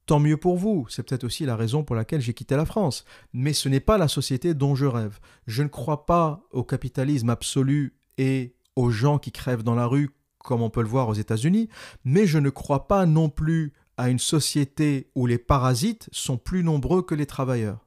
[0.06, 0.86] tant mieux pour vous.
[0.88, 3.04] C'est peut-être aussi la raison pour laquelle j'ai quitté la France.
[3.32, 5.18] Mais ce n'est pas la société dont je rêve.
[5.48, 10.10] Je ne crois pas au capitalisme absolu et aux gens qui crèvent dans la rue
[10.44, 11.68] comme on peut le voir aux États-Unis,
[12.04, 16.64] mais je ne crois pas non plus à une société où les parasites sont plus
[16.64, 17.86] nombreux que les travailleurs.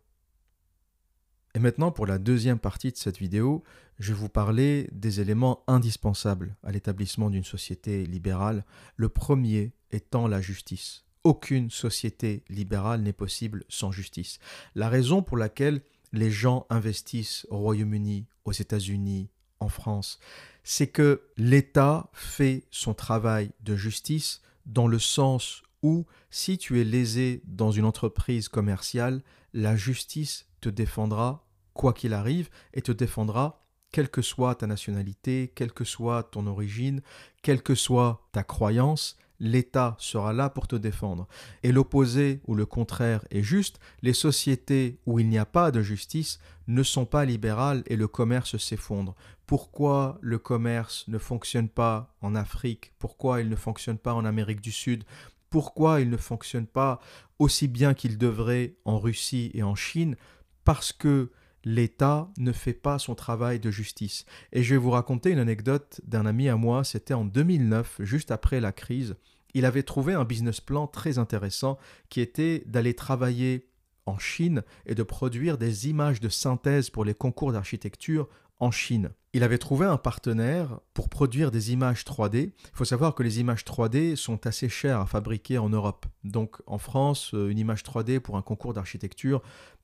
[1.53, 3.63] Et maintenant, pour la deuxième partie de cette vidéo,
[3.99, 8.63] je vais vous parler des éléments indispensables à l'établissement d'une société libérale,
[8.95, 11.03] le premier étant la justice.
[11.23, 14.39] Aucune société libérale n'est possible sans justice.
[14.75, 15.81] La raison pour laquelle
[16.13, 20.19] les gens investissent au Royaume-Uni, aux États-Unis, en France,
[20.63, 26.83] c'est que l'État fait son travail de justice dans le sens ou si tu es
[26.83, 33.63] lésé dans une entreprise commerciale, la justice te défendra quoi qu'il arrive et te défendra
[33.91, 37.01] quelle que soit ta nationalité, quelle que soit ton origine,
[37.41, 41.27] quelle que soit ta croyance, l'État sera là pour te défendre.
[41.63, 45.81] Et l'opposé ou le contraire est juste, les sociétés où il n'y a pas de
[45.81, 49.15] justice ne sont pas libérales et le commerce s'effondre.
[49.45, 52.93] Pourquoi le commerce ne fonctionne pas en Afrique?
[52.99, 55.05] Pourquoi il ne fonctionne pas en Amérique du Sud?
[55.49, 56.99] Pourquoi il ne fonctionne pas
[57.39, 60.15] aussi bien qu'il devrait en Russie et en Chine
[60.63, 61.31] Parce que
[61.63, 64.25] l'État ne fait pas son travail de justice.
[64.53, 68.31] Et je vais vous raconter une anecdote d'un ami à moi, c'était en 2009, juste
[68.31, 69.15] après la crise.
[69.53, 71.77] Il avait trouvé un business plan très intéressant
[72.09, 73.69] qui était d'aller travailler
[74.05, 79.11] en Chine et de produire des images de synthèse pour les concours d'architecture en Chine.
[79.33, 82.37] Il avait trouvé un partenaire pour produire des images 3D.
[82.37, 86.05] Il faut savoir que les images 3D sont assez chères à fabriquer en Europe.
[86.23, 89.41] Donc en France, euh, une image 3D pour un concours d'architecture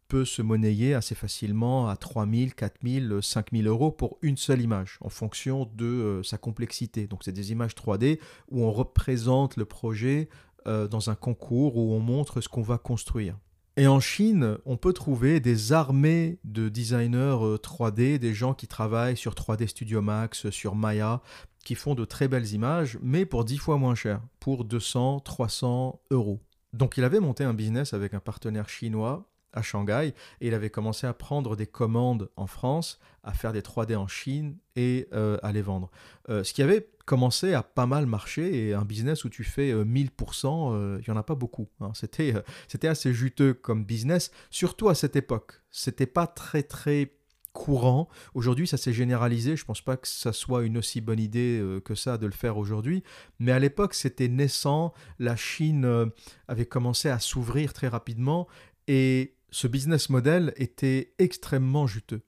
[0.08, 5.10] peut se monnayer assez facilement à 3000, 4000, 5000 euros pour une seule image, en
[5.10, 7.08] fonction de euh, sa complexité.
[7.08, 10.30] Donc c'est des images 3D où on représente le projet
[10.68, 13.38] euh, dans un concours, où on montre ce qu'on va construire.
[13.76, 18.68] Et en Chine, on peut trouver des armées de designers 3D, euh, des gens qui
[18.68, 21.22] travaillent sur 3D Studio Max, sur Maya,
[21.66, 26.02] qui font de très belles images, mais pour 10 fois moins cher, pour 200, 300
[26.12, 26.40] euros.
[26.74, 30.70] Donc il avait monté un business avec un partenaire chinois à Shanghai et il avait
[30.70, 35.38] commencé à prendre des commandes en France, à faire des 3D en Chine et euh,
[35.44, 35.90] à les vendre.
[36.30, 39.74] Euh, ce qui avait commencé à pas mal marcher et un business où tu fais
[39.74, 41.68] 1000%, euh, il n'y en a pas beaucoup.
[41.80, 41.92] Hein.
[41.94, 42.34] C'était,
[42.68, 45.62] c'était assez juteux comme business, surtout à cette époque.
[45.72, 47.14] C'était pas très très
[47.54, 48.10] courant.
[48.34, 49.56] Aujourd'hui, ça s'est généralisé.
[49.56, 52.58] Je pense pas que ça soit une aussi bonne idée que ça de le faire
[52.58, 53.04] aujourd'hui.
[53.38, 54.92] Mais à l'époque, c'était naissant.
[55.20, 56.10] La Chine
[56.48, 58.48] avait commencé à s'ouvrir très rapidement.
[58.88, 62.22] Et ce business model était extrêmement juteux.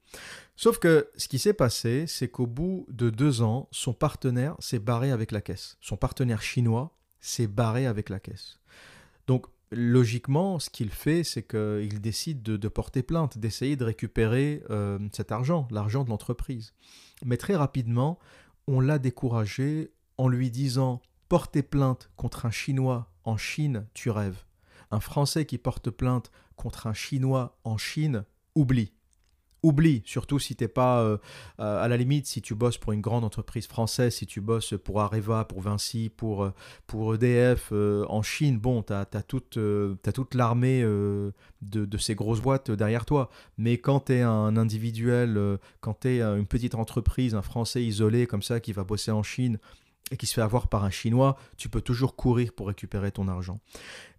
[0.56, 4.80] Sauf que ce qui s'est passé, c'est qu'au bout de deux ans, son partenaire s'est
[4.80, 5.78] barré avec la caisse.
[5.82, 8.60] Son partenaire chinois s'est barré avec la caisse.
[9.26, 15.00] Donc, logiquement, ce qu'il fait, c'est qu'il décide de, porter plainte, d'essayer de récupérer euh,
[15.12, 16.74] cet argent, l'argent de l'entreprise.
[17.26, 18.20] Mais très rapidement,
[18.68, 24.44] on l'a découragé en lui disant Porter plainte contre un Chinois en Chine, tu rêves.
[24.92, 28.92] Un Français qui porte plainte contre un Chinois en Chine, oublie.
[29.64, 31.18] Oublie, surtout si t'es pas, euh,
[31.60, 34.76] euh, à la limite, si tu bosses pour une grande entreprise française, si tu bosses
[34.84, 36.54] pour Areva, pour Vinci, pour, euh,
[36.86, 39.58] pour EDF en Chine, bon, tu as, toute,
[40.14, 43.32] toute l'armée de, de, ces grosses boîtes derrière toi.
[43.58, 48.28] Mais quand tu es un individuel, quand tu es une petite entreprise, un Français isolé
[48.28, 49.58] comme ça qui va bosser en Chine,
[50.12, 53.28] et qui se fait avoir par un Chinois, tu peux toujours courir pour récupérer ton
[53.28, 53.60] argent.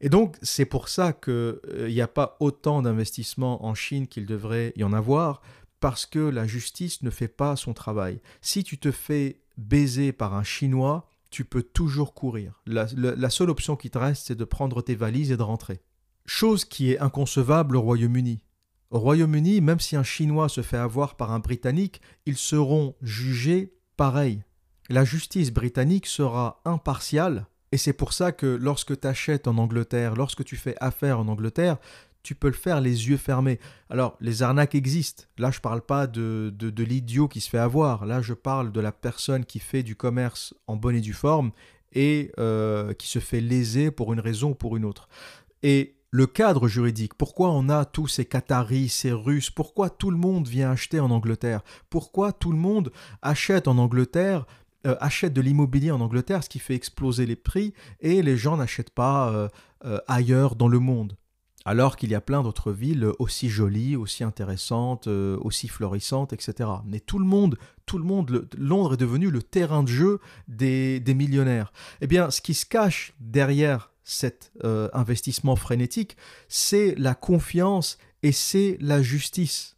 [0.01, 4.27] Et donc, c'est pour ça qu'il euh, n'y a pas autant d'investissements en Chine qu'il
[4.27, 5.43] devrait y en avoir,
[5.79, 8.21] parce que la justice ne fait pas son travail.
[8.41, 12.63] Si tu te fais baiser par un Chinois, tu peux toujours courir.
[12.67, 15.81] La, la seule option qui te reste, c'est de prendre tes valises et de rentrer.
[16.25, 18.41] Chose qui est inconcevable au Royaume-Uni.
[18.91, 23.75] Au Royaume-Uni, même si un Chinois se fait avoir par un Britannique, ils seront jugés
[23.97, 24.43] pareil
[24.89, 30.15] la justice britannique sera impartiale, et c'est pour ça que lorsque tu achètes en Angleterre,
[30.15, 31.79] lorsque tu fais affaire en Angleterre,
[32.23, 33.61] tu peux le faire les yeux fermés.
[33.89, 35.25] Alors, les arnaques existent.
[35.39, 38.05] Là, je ne parle pas de, de, l'idiot qui se fait avoir.
[38.05, 41.53] Là, je parle de la personne qui fait du commerce en bonne et due forme
[41.93, 45.09] et euh, qui se fait léser pour une raison ou pour une autre.
[45.63, 50.17] Et le cadre juridique, pourquoi on a tous ces Qataris, ces Russes, pourquoi tout le
[50.17, 52.91] monde vient acheter en Angleterre, pourquoi tout le monde
[53.23, 54.47] achète en Angleterre
[54.87, 58.57] euh, achètent de l'immobilier en Angleterre, ce qui fait exploser les prix, et les gens
[58.57, 59.49] n'achètent pas euh,
[59.85, 61.17] euh, ailleurs dans le monde.
[61.65, 66.71] Alors qu'il y a plein d'autres villes aussi jolies, aussi intéressantes, aussi florissantes, etc.
[66.85, 71.01] Mais tout le monde, tout le monde, Londres est devenu le terrain de jeu des,
[71.01, 71.73] des millionnaires.
[72.01, 78.79] Eh bien, ce qui se cache derrière cet investissement frénétique, c'est la confiance et c'est
[78.81, 79.76] la justice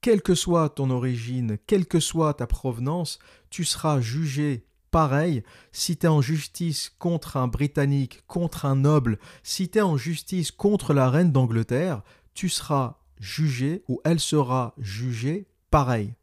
[0.00, 3.18] quelle que soit ton origine, quelle que soit ta provenance,
[3.50, 9.18] tu seras jugé pareil si tu es en justice contre un Britannique, contre un noble,
[9.42, 12.02] si tu es en justice contre la reine d'Angleterre,
[12.34, 16.14] tu seras jugé ou elle sera jugée pareil.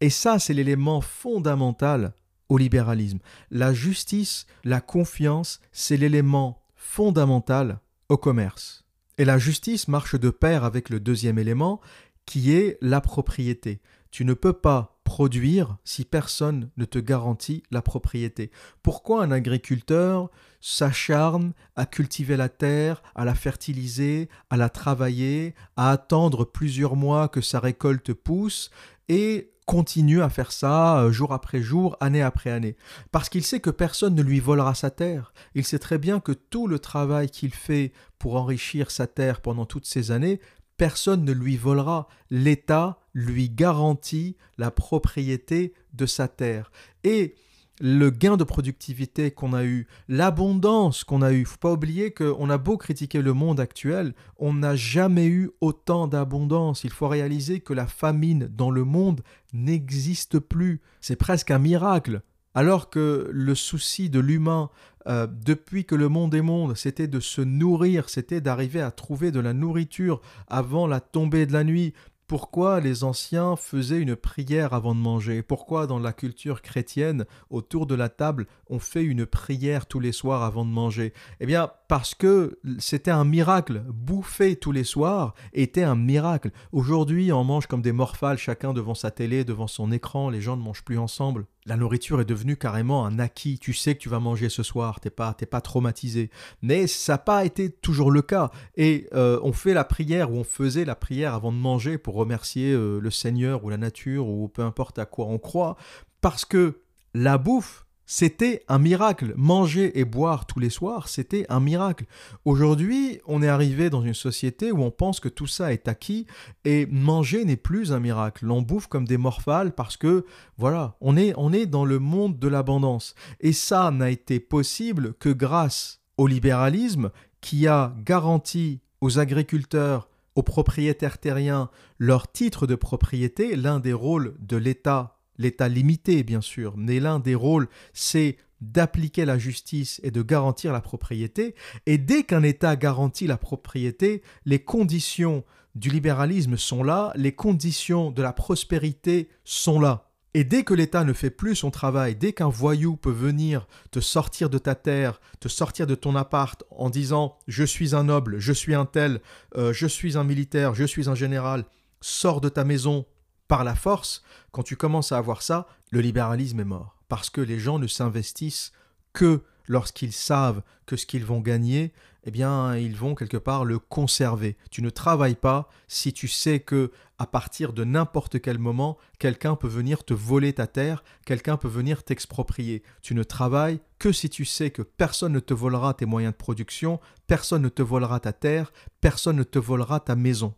[0.00, 2.14] Et ça, c'est l'élément fondamental
[2.48, 3.20] au libéralisme.
[3.50, 8.84] La justice, la confiance, c'est l'élément fondamental au commerce.
[9.16, 11.80] Et la justice marche de pair avec le deuxième élément,
[12.26, 13.80] qui est la propriété.
[14.10, 18.50] Tu ne peux pas produire si personne ne te garantit la propriété.
[18.82, 25.90] Pourquoi un agriculteur s'acharne à cultiver la terre, à la fertiliser, à la travailler, à
[25.90, 28.70] attendre plusieurs mois que sa récolte pousse
[29.08, 32.76] et continue à faire ça euh, jour après jour, année après année?
[33.12, 35.32] Parce qu'il sait que personne ne lui volera sa terre.
[35.54, 39.66] Il sait très bien que tout le travail qu'il fait pour enrichir sa terre pendant
[39.66, 40.40] toutes ces années,
[40.76, 42.08] personne ne lui volera.
[42.30, 46.70] L'État lui garantit la propriété de sa terre.
[47.04, 47.34] Et
[47.80, 51.44] le gain de productivité qu'on a eu, l'abondance qu'on a eu.
[51.44, 56.06] Faut pas oublier qu'on a beau critiquer le monde actuel, on n'a jamais eu autant
[56.06, 56.84] d'abondance.
[56.84, 59.22] Il faut réaliser que la famine dans le monde
[59.52, 60.82] n'existe plus.
[61.00, 62.22] C'est presque un miracle.
[62.56, 64.70] alors que le souci de l'humain,
[65.06, 69.30] euh, depuis que le monde est monde, c'était de se nourrir, c'était d'arriver à trouver
[69.30, 71.94] de la nourriture avant la tombée de la nuit,
[72.26, 75.42] pourquoi les anciens faisaient une prière avant de manger?
[75.42, 80.12] Pourquoi dans la culture chrétienne, autour de la table, on fait une prière tous les
[80.12, 81.12] soirs avant de manger?
[81.40, 83.84] Eh bien, parce que c'était un miracle.
[83.88, 86.50] Bouffer tous les soirs était un miracle.
[86.72, 90.56] Aujourd'hui, on mange comme des morphales, chacun devant sa télé, devant son écran, les gens
[90.56, 91.44] ne mangent plus ensemble.
[91.66, 93.58] La nourriture est devenue carrément un acquis.
[93.58, 96.30] Tu sais que tu vas manger ce soir, t'es pas, t'es pas traumatisé.
[96.60, 98.50] Mais ça n'a pas été toujours le cas.
[98.76, 102.16] Et euh, on fait la prière ou on faisait la prière avant de manger pour
[102.16, 105.76] remercier euh, le Seigneur ou la nature ou peu importe à quoi on croit,
[106.20, 106.82] parce que
[107.14, 109.32] la bouffe c'était un miracle.
[109.36, 112.04] Manger et boire tous les soirs, c'était un miracle.
[112.44, 116.26] Aujourd'hui, on est arrivé dans une société où on pense que tout ça est acquis
[116.64, 118.50] et manger n'est plus un miracle.
[118.50, 120.26] On bouffe comme des morphales parce que,
[120.58, 123.14] voilà, on est, on est dans le monde de l'abondance.
[123.40, 130.42] Et ça n'a été possible que grâce au libéralisme qui a garanti aux agriculteurs, aux
[130.42, 136.74] propriétaires terriens leur titre de propriété, l'un des rôles de l'État l'État limité bien sûr,
[136.76, 141.54] mais l'un des rôles, c'est d'appliquer la justice et de garantir la propriété,
[141.86, 148.10] et dès qu'un État garantit la propriété, les conditions du libéralisme sont là, les conditions
[148.10, 150.10] de la prospérité sont là.
[150.36, 154.00] Et dès que l'État ne fait plus son travail, dès qu'un voyou peut venir te
[154.00, 158.40] sortir de ta terre, te sortir de ton appart en disant je suis un noble,
[158.40, 159.20] je suis un tel,
[159.56, 161.64] euh, je suis un militaire, je suis un général,
[162.00, 163.06] sors de ta maison,
[163.48, 164.22] par la force,
[164.52, 166.96] quand tu commences à avoir ça, le libéralisme est mort.
[167.08, 168.72] Parce que les gens ne s'investissent
[169.12, 171.92] que lorsqu'ils savent que ce qu'ils vont gagner,
[172.24, 174.56] eh bien, ils vont quelque part le conserver.
[174.70, 179.54] Tu ne travailles pas si tu sais que à partir de n'importe quel moment, quelqu'un
[179.54, 182.82] peut venir te voler ta terre, quelqu'un peut venir t'exproprier.
[183.02, 186.38] Tu ne travailles que si tu sais que personne ne te volera tes moyens de
[186.38, 190.54] production, personne ne te volera ta terre, personne ne te volera ta maison.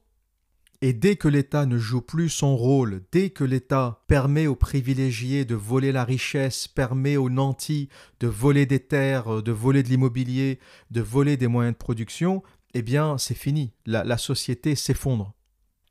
[0.83, 5.45] Et dès que l'État ne joue plus son rôle, dès que l'État permet aux privilégiés
[5.45, 7.89] de voler la richesse, permet aux nantis
[8.21, 10.59] de voler des terres, de voler de l'immobilier,
[10.91, 12.43] de voler des moyens de production,
[12.75, 15.33] eh bien c'est fini, la, la société s'effondre.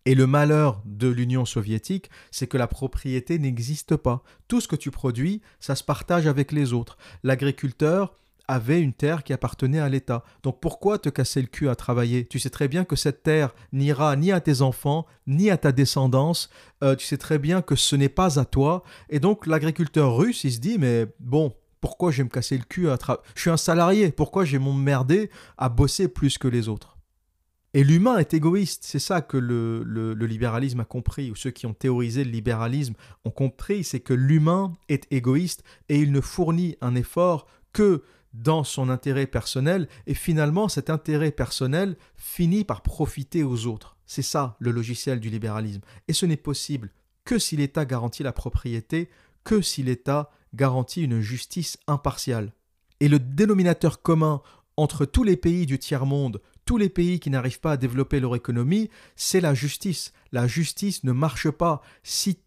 [0.08, 4.22] Et le malheur de l'Union soviétique, c'est que la propriété n'existe pas.
[4.48, 6.98] Tout ce que tu produis, ça se partage avec les autres.
[7.24, 8.16] L'agriculteur,
[8.48, 10.24] avait une terre qui appartenait à l'État.
[10.44, 12.26] Donc pourquoi te casser le cul à travailler?
[12.26, 15.72] Tu sais très bien que cette terre n'ira ni à tes enfants, ni à ta
[15.72, 16.50] descendance.
[16.84, 18.84] Euh, tu sais très bien que ce n'est pas à toi.
[19.10, 22.64] Et donc l'agriculteur russe, il se dit, mais bon, pourquoi je vais me casser le
[22.64, 26.68] cul à travailler Je suis un salarié, pourquoi j'ai m'emmerder à bosser plus que les
[26.68, 26.96] autres?
[27.76, 31.66] Et l'humain est égoïste, c'est ça que le, le, libéralisme a compris, ou ceux qui
[31.66, 32.94] ont théorisé le libéralisme
[33.26, 38.02] ont compris, c'est que l'humain est égoïste et il ne fournit un effort que
[38.42, 43.98] dans son intérêt personnel, et finalement cet intérêt personnel finit par profiter aux autres.
[44.06, 45.82] C'est ça le logiciel du libéralisme.
[46.08, 46.92] Et ce n'est possible
[47.24, 49.10] que si l'État garantit la propriété,
[49.44, 52.54] que si l'État garantit une justice impartiale.
[53.00, 54.42] Et le dénominateur commun
[54.78, 58.36] entre tous les pays du tiers-monde, tous les pays qui n'arrivent pas à développer leur
[58.36, 60.14] économie, c'est la justice.
[60.32, 61.82] La justice ne marche pas.
[62.04, 62.38] Si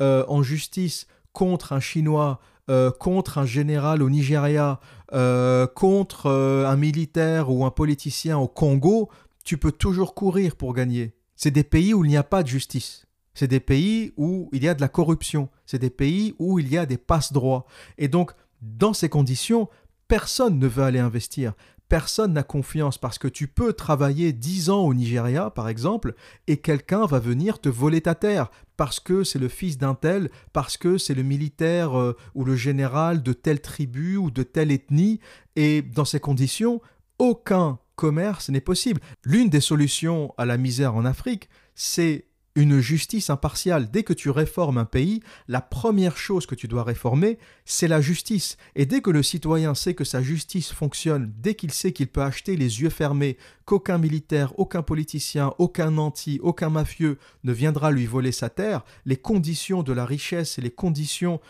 [0.00, 4.80] euh, en justice contre un Chinois, euh, contre un général au Nigeria,
[5.12, 9.08] euh, contre euh, un militaire ou un politicien au Congo,
[9.44, 11.14] tu peux toujours courir pour gagner.
[11.36, 13.06] C'est des pays où il n'y a pas de justice.
[13.34, 15.48] C'est des pays où il y a de la corruption.
[15.64, 17.66] C'est des pays où il y a des passe-droits.
[17.98, 19.68] Et donc, dans ces conditions,
[20.08, 21.52] personne ne veut aller investir
[21.88, 26.14] personne n'a confiance parce que tu peux travailler 10 ans au Nigeria, par exemple,
[26.46, 30.30] et quelqu'un va venir te voler ta terre parce que c'est le fils d'un tel,
[30.52, 34.70] parce que c'est le militaire euh, ou le général de telle tribu ou de telle
[34.70, 35.20] ethnie,
[35.54, 36.80] et dans ces conditions,
[37.18, 39.00] aucun commerce n'est possible.
[39.24, 42.25] L'une des solutions à la misère en Afrique, c'est
[42.56, 43.90] une justice impartiale.
[43.90, 48.00] Dès que tu réformes un pays, la première chose que tu dois réformer, c'est la
[48.00, 48.56] justice.
[48.74, 52.22] Et dès que le citoyen sait que sa justice fonctionne, dès qu'il sait qu'il peut
[52.22, 53.36] acheter les yeux fermés,
[53.66, 59.16] qu'aucun militaire, aucun politicien, aucun nanti, aucun mafieux ne viendra lui voler sa terre, les
[59.16, 61.40] conditions de la richesse et les conditions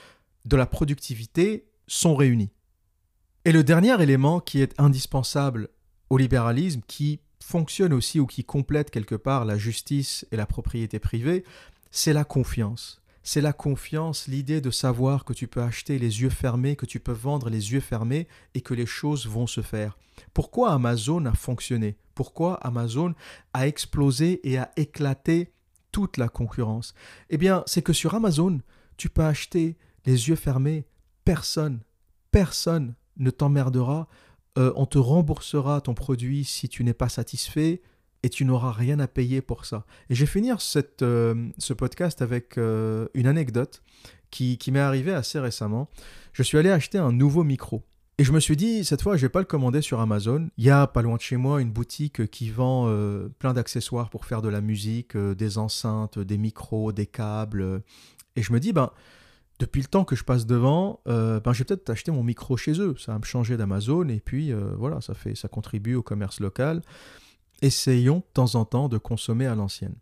[0.44, 2.50] de la productivité sont réunies.
[3.44, 5.68] Et le dernier élément qui est indispensable
[6.10, 10.98] au libéralisme, qui fonctionne aussi ou qui complète quelque part la justice et la propriété
[10.98, 11.44] privée,
[11.92, 13.00] c'est la confiance.
[13.22, 16.98] C'est la confiance, l'idée de savoir que tu peux acheter les yeux fermés, que tu
[16.98, 19.96] peux vendre les yeux fermés et que les choses vont se faire.
[20.34, 21.96] Pourquoi Amazon a fonctionné?
[22.16, 23.14] Pourquoi Amazon
[23.54, 25.52] a explosé et a éclaté
[25.92, 26.94] toute la concurrence?
[27.30, 28.58] Eh bien, c'est que sur Amazon,
[28.96, 30.84] tu peux acheter les yeux fermés
[31.24, 31.80] personne,
[32.32, 34.08] personne ne t'emmerdera.
[34.58, 37.82] Euh, on te remboursera ton produit si tu n'es pas satisfait
[38.22, 39.84] et tu n'auras rien à payer pour ça.
[40.08, 40.58] Et je vais finir
[41.02, 43.82] euh, ce podcast avec euh, une anecdote
[44.30, 45.88] qui, m'est arrivée assez récemment.
[46.32, 47.82] Je suis allé acheter un nouveau micro.
[48.18, 50.48] Et je me suis dit, cette fois, je vais pas le commander sur Amazon.
[50.56, 52.90] Il y a pas loin de chez moi une boutique qui vend
[53.38, 57.82] plein d'accessoires pour faire de la musique, des enceintes, des micros, des câbles.
[58.34, 58.90] Et je me dis, ben,
[59.58, 62.56] depuis le temps que je passe devant, euh, ben, je vais peut-être acheter mon micro
[62.56, 62.94] chez eux.
[62.98, 66.40] Ça va me changer d'Amazon et puis euh, voilà, ça, fait, ça contribue au commerce
[66.40, 66.82] local.
[67.62, 69.94] Essayons de temps en temps de consommer à l'ancienne.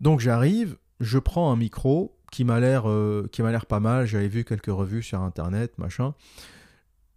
[0.00, 4.06] Donc j'arrive, je prends un micro qui m'a l'air euh, qui m'a l'air pas mal.
[4.06, 6.14] J'avais vu quelques revues sur internet, machin.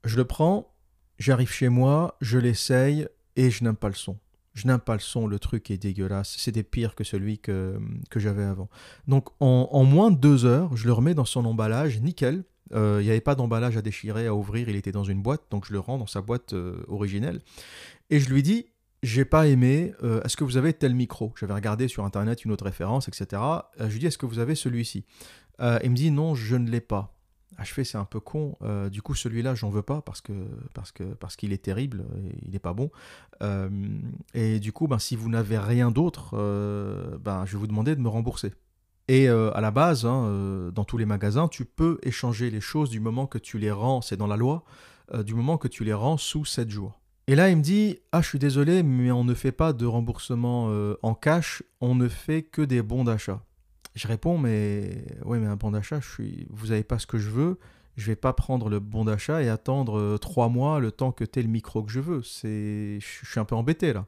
[0.03, 0.75] Je le prends,
[1.17, 4.17] j'arrive chez moi, je l'essaye et je n'aime pas le son.
[4.57, 6.35] Je n'aime pas le son, le truc est dégueulasse.
[6.39, 7.79] C'était pire que celui que,
[8.09, 8.69] que j'avais avant.
[9.07, 12.43] Donc en, moins de deux heures, je le remets dans son emballage, nickel.
[12.73, 15.43] Euh, il n'y avait pas d'emballage à déchirer, à ouvrir, il était dans une boîte,
[15.51, 17.41] donc je le rends dans sa boîte euh, originelle.
[18.09, 18.65] Et je lui dis,
[19.03, 21.33] j'ai pas aimé, euh, est-ce que vous avez tel micro?
[21.39, 23.39] J'avais regardé sur internet une autre référence, etc.
[23.79, 25.05] je lui dis, est-ce que vous avez celui-ci?
[25.59, 27.16] Il me dit, non, je ne l'ai pas.
[27.55, 28.55] Ah, c'est un peu con.
[28.61, 30.33] Euh, du coup, celui-là, j'en veux pas parce que
[30.73, 32.05] parce que parce qu'il est terrible,
[32.43, 32.91] il n'est pas bon.
[33.41, 33.69] Euh,
[34.33, 37.95] et du coup, ben, si vous n'avez rien d'autre, euh, ben, je vais vous demander
[37.95, 38.53] de me rembourser.
[39.09, 42.99] Et à la base, hein, dans tous les magasins, tu peux échanger les choses du
[42.99, 44.65] moment que tu les rends, c'est dans la loi,
[45.23, 46.99] du moment que tu les rends sous 7 jours.
[47.27, 49.85] Et là, il me dit Ah, je suis désolé, mais on ne fait pas de
[49.85, 50.69] remboursement
[51.01, 53.46] en cash, on ne fait que des bons d'achat.
[53.97, 56.47] Je réponds, mais oui, mais un bon d'achat, je suis...
[56.51, 57.57] vous n'avez pas ce que je veux,
[57.95, 61.23] je vais pas prendre le bon d'achat et attendre euh, trois mois le temps que
[61.23, 62.21] tu le micro que je veux.
[62.21, 62.99] C'est...
[62.99, 64.05] Je suis un peu embêté là.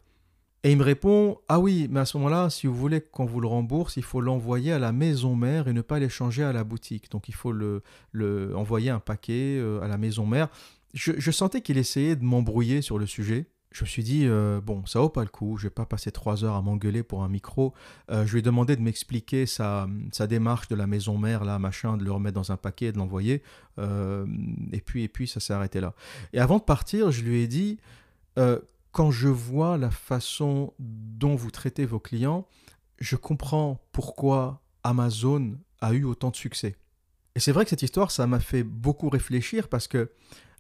[0.64, 3.42] Et il me répond, ah oui, mais à ce moment-là, si vous voulez qu'on vous
[3.42, 6.64] le rembourse, il faut l'envoyer à la maison mère et ne pas l'échanger à la
[6.64, 7.10] boutique.
[7.10, 7.82] Donc il faut le,
[8.12, 10.50] le envoyer un paquet euh, à la maison mère.
[10.94, 14.86] je sentais qu'il essayait de m'embrouiller sur le sujet je me suis dit, euh, bon,
[14.86, 17.30] ça vaut pas le coup, je vais pas passer trois heures à m'engueuler pour un
[17.30, 17.74] micro.
[18.10, 19.88] Euh, je lui ai demandé de m'expliquer sa,
[20.28, 22.98] démarche de la maison mère, là, machin, de le remettre dans un paquet et de
[22.98, 23.44] l'envoyer.
[23.78, 24.26] Euh,
[24.72, 25.94] et, puis, et puis, ça s'est arrêté là.
[26.34, 27.78] Et avant de partir, je lui ai dit,
[28.92, 32.48] quand je vois la façon dont vous traitez vos clients,
[33.00, 36.76] je comprends pourquoi Amazon a eu autant de succès.
[37.36, 40.10] Et c'est vrai que cette histoire, ça m'a fait beaucoup réfléchir parce que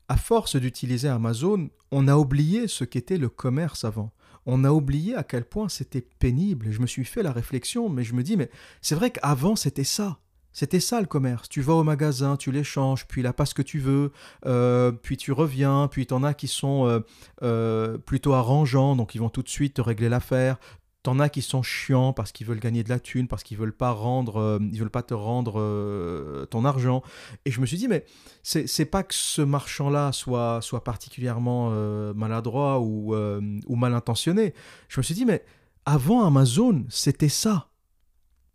[0.09, 4.11] à force d'utiliser Amazon, on a oublié ce qu'était le commerce avant.
[4.45, 6.71] On a oublié à quel point c'était pénible.
[6.71, 8.49] Je me suis fait la réflexion, mais je me dis, mais
[8.81, 10.19] c'est vrai qu'avant c'était ça.
[10.51, 11.47] C'était ça le commerce.
[11.47, 14.11] Tu vas au magasin, tu l'échanges, puis là pas ce que tu veux,
[14.47, 16.99] euh, puis tu reviens, puis t'en as qui sont euh,
[17.43, 20.59] euh, plutôt arrangeants, donc ils vont tout de suite te régler l'affaire.
[21.01, 23.75] T'en as qui sont chiants parce qu'ils veulent gagner de la thune, parce qu'ils veulent
[23.75, 27.03] pas rendre, euh, ils veulent pas te rendre euh, ton argent.
[27.45, 28.05] Et je me suis dit, mais
[28.43, 34.53] c'est pas que ce marchand-là soit, soit particulièrement euh, maladroit ou, ou mal intentionné.
[34.89, 35.45] Je me suis dit, mais
[35.85, 37.69] avant Amazon, c'était ça.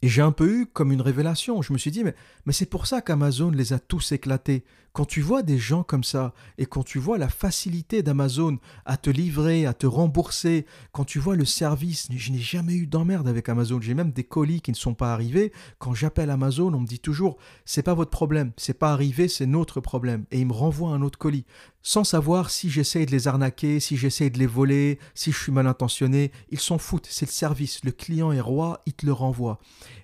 [0.03, 1.63] Et j'ai un peu eu comme une révélation.
[1.63, 2.15] Je me suis dit, mais,
[2.45, 4.65] mais c'est pour ça qu'Amazon les a tous éclatés.
[4.95, 8.97] Quand tu vois des gens comme ça, et quand tu vois la facilité d'Amazon à
[8.97, 13.27] te livrer, à te rembourser, quand tu vois le service, je n'ai jamais eu d'emmerde
[13.27, 13.81] avec Amazon.
[13.81, 15.53] J'ai même des colis qui ne sont pas arrivés.
[15.81, 19.47] Quand j'appelle Amazon, on me dit toujours, c'est pas votre problème, c'est pas arrivé, c'est
[19.47, 20.27] notre problème.
[20.31, 21.45] Et ils me renvoient un autre colis
[21.83, 25.53] sans savoir si j'essaye de les arnaquer, si j'essaye de les voler, si je suis
[25.53, 26.31] mal intentionné.
[26.51, 27.85] Ils s'en foutent, c'est le service.
[27.85, 29.59] Le client est roi, il te le renvoie.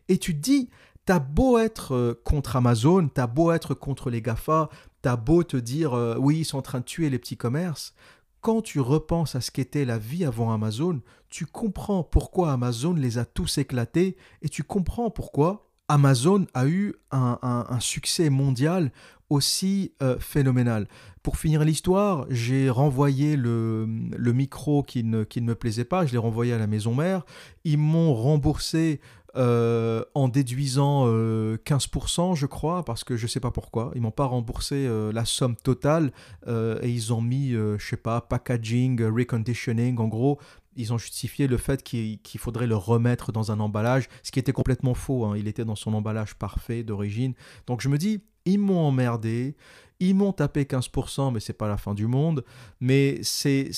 [0.09, 0.68] Et tu te dis,
[1.11, 4.68] t'as beau être euh, contre Amazon, t'as beau être contre les GAFA,
[5.02, 7.94] t'as beau te dire, euh, oui, ils sont en train de tuer les petits commerces.
[8.40, 13.18] Quand tu repenses à ce qu'était la vie avant Amazon, tu comprends pourquoi Amazon les
[13.18, 18.92] a tous éclatés et tu comprends pourquoi Amazon a eu un, succès mondial
[19.30, 20.86] aussi euh, phénoménal.
[21.24, 26.12] Pour finir l'histoire, j'ai renvoyé le, micro qui ne, qui ne, me plaisait pas, je
[26.12, 27.24] l'ai renvoyé à la maison mère.
[27.64, 29.00] Ils m'ont remboursé
[29.37, 33.93] euh, en déduisant 15%, euh, je crois, parce que je ne sais pas pourquoi.
[33.95, 36.12] Ils m'ont pas remboursé la somme totale
[36.47, 40.39] et ils ont mis, je sais pas, packaging, reconditioning, en gros,
[40.76, 44.53] ils ont justifié le fait qu'il faudrait le remettre dans un emballage, ce qui était
[44.53, 45.24] complètement faux.
[45.24, 45.37] Hein.
[45.37, 47.35] Il était dans son emballage parfait d'origine.
[47.66, 49.57] Donc je me dis, ils m'ont emmerdé,
[49.99, 52.45] ils m'ont tapé 15%, mais c'est pas la fin du monde.
[52.81, 53.70] Mais c'est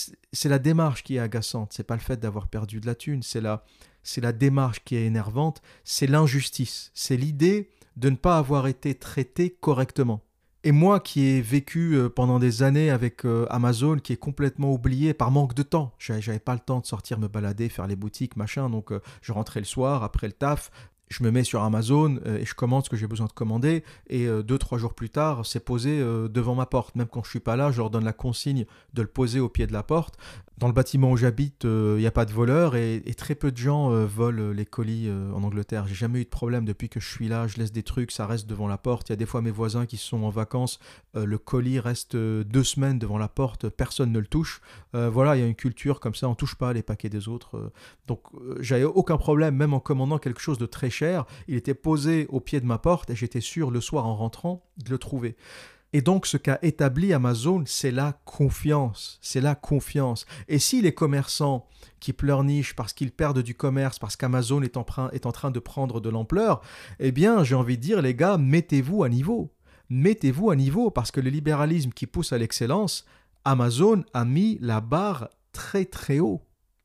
[0.45, 1.73] la démarche qui est agaçante.
[1.73, 3.65] C'est pas le fait d'avoir perdu de la thune, c'est la,
[4.21, 9.51] la démarche qui est énervante, c'est l'injustice, c'est l'idée de ne pas avoir été traité
[9.61, 10.23] correctement.
[10.65, 14.73] Et moi qui ai vécu euh, pendant des années avec euh, Amazon, qui est complètement
[14.73, 17.97] oublié par manque de temps, j'avais pas le temps de sortir me balader, faire les
[17.97, 20.71] boutiques, machin, donc euh, je rentrais le soir après le taf,
[21.13, 23.85] je me mets sur Amazon euh, et je commande ce que j'ai besoin de commander.
[24.09, 26.97] Et euh, deux, trois jours plus tard, c'est posé euh, devant ma porte.
[26.97, 29.49] Même quand je suis pas là, je leur donne la consigne de le poser au
[29.49, 30.17] pied de la porte.
[30.59, 33.57] Dans le bâtiment où j'habite, il n'y a pas de voleurs et, très peu de
[33.57, 35.89] gens volent les colis en Angleterre.
[35.89, 37.49] J'ai jamais eu de problème depuis que je suis là.
[37.49, 39.09] Je laisse des trucs, ça reste devant la porte.
[39.09, 40.79] Il y a des fois mes voisins qui sont en vacances,
[41.15, 44.61] le colis reste deux semaines devant la porte, personne ne le touche.
[44.93, 47.73] voilà, il y a une culture comme ça, on touche pas les paquets des autres.
[48.07, 48.21] donc
[48.61, 51.02] j'avais aucun problème, même en commandant quelque chose de très cher
[51.49, 54.65] il était posé au pied de ma porte et j'étais sûr le soir en rentrant
[54.79, 55.37] de le trouver.
[55.95, 59.19] Et donc, ce qu'a établi Amazon, c'est la confiance.
[59.21, 60.25] C'est la confiance.
[60.49, 61.69] Et si les commerçants
[62.01, 65.59] qui pleurnichent parce qu'ils perdent du commerce, parce qu'Amazon est, en, est en train de
[65.59, 66.63] prendre de l'ampleur,
[66.99, 69.53] eh bien, j'ai envie de dire, les gars, mettez-vous à niveau.
[69.91, 73.05] Mettez-vous à niveau parce que le libéralisme qui pousse à l'excellence,
[73.45, 76.41] Amazon a mis la barre très très haut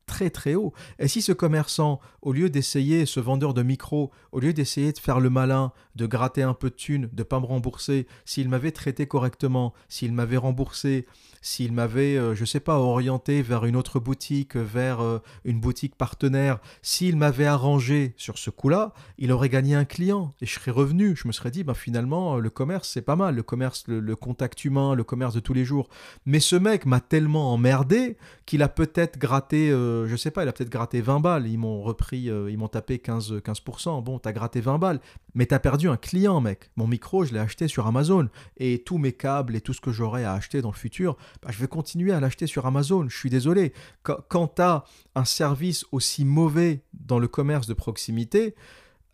[0.08, 0.72] très très haut.
[0.98, 4.98] Et si ce commerçant, au lieu d'essayer, ce vendeur de micro, au lieu d'essayer de
[4.98, 8.72] faire le malin, de gratter un peu de thunes, de pas me rembourser, s'il m'avait
[8.72, 11.06] traité correctement, s'il m'avait remboursé,
[11.40, 15.96] s'il m'avait, euh, je sais pas, orienté vers une autre boutique, vers euh, une boutique
[15.96, 20.70] partenaire, s'il m'avait arrangé sur ce coup-là, il aurait gagné un client et je serais
[20.70, 21.16] revenu.
[21.16, 24.16] Je me serais dit, ben finalement, euh, le commerce, c'est pas mal, le commerce, le,
[24.16, 25.88] contact humain, le commerce de tous les jours.
[26.26, 28.16] Mais ce mec m'a tellement emmerdé
[28.46, 31.46] qu'il a peut-être gratté, je sais pas, il a peut-être gratté 20 balles.
[31.46, 34.02] Ils m'ont repris, ils m'ont tapé 15, 15%.
[34.02, 35.00] Bon, t'as gratté 20 balles,
[35.34, 36.70] mais t'as perdu un client, mec.
[36.76, 39.92] Mon micro, je l'ai acheté sur Amazon et tous mes câbles et tout ce que
[39.92, 43.08] j'aurais à acheter dans le futur, bah, je vais continuer à l'acheter sur Amazon.
[43.08, 43.72] Je suis désolé.
[44.02, 48.54] Quand, tu as un service aussi mauvais dans le commerce de proximité,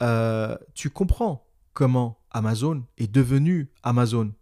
[0.03, 4.33] euh, tu comprends comment Amazon est devenu Amazon.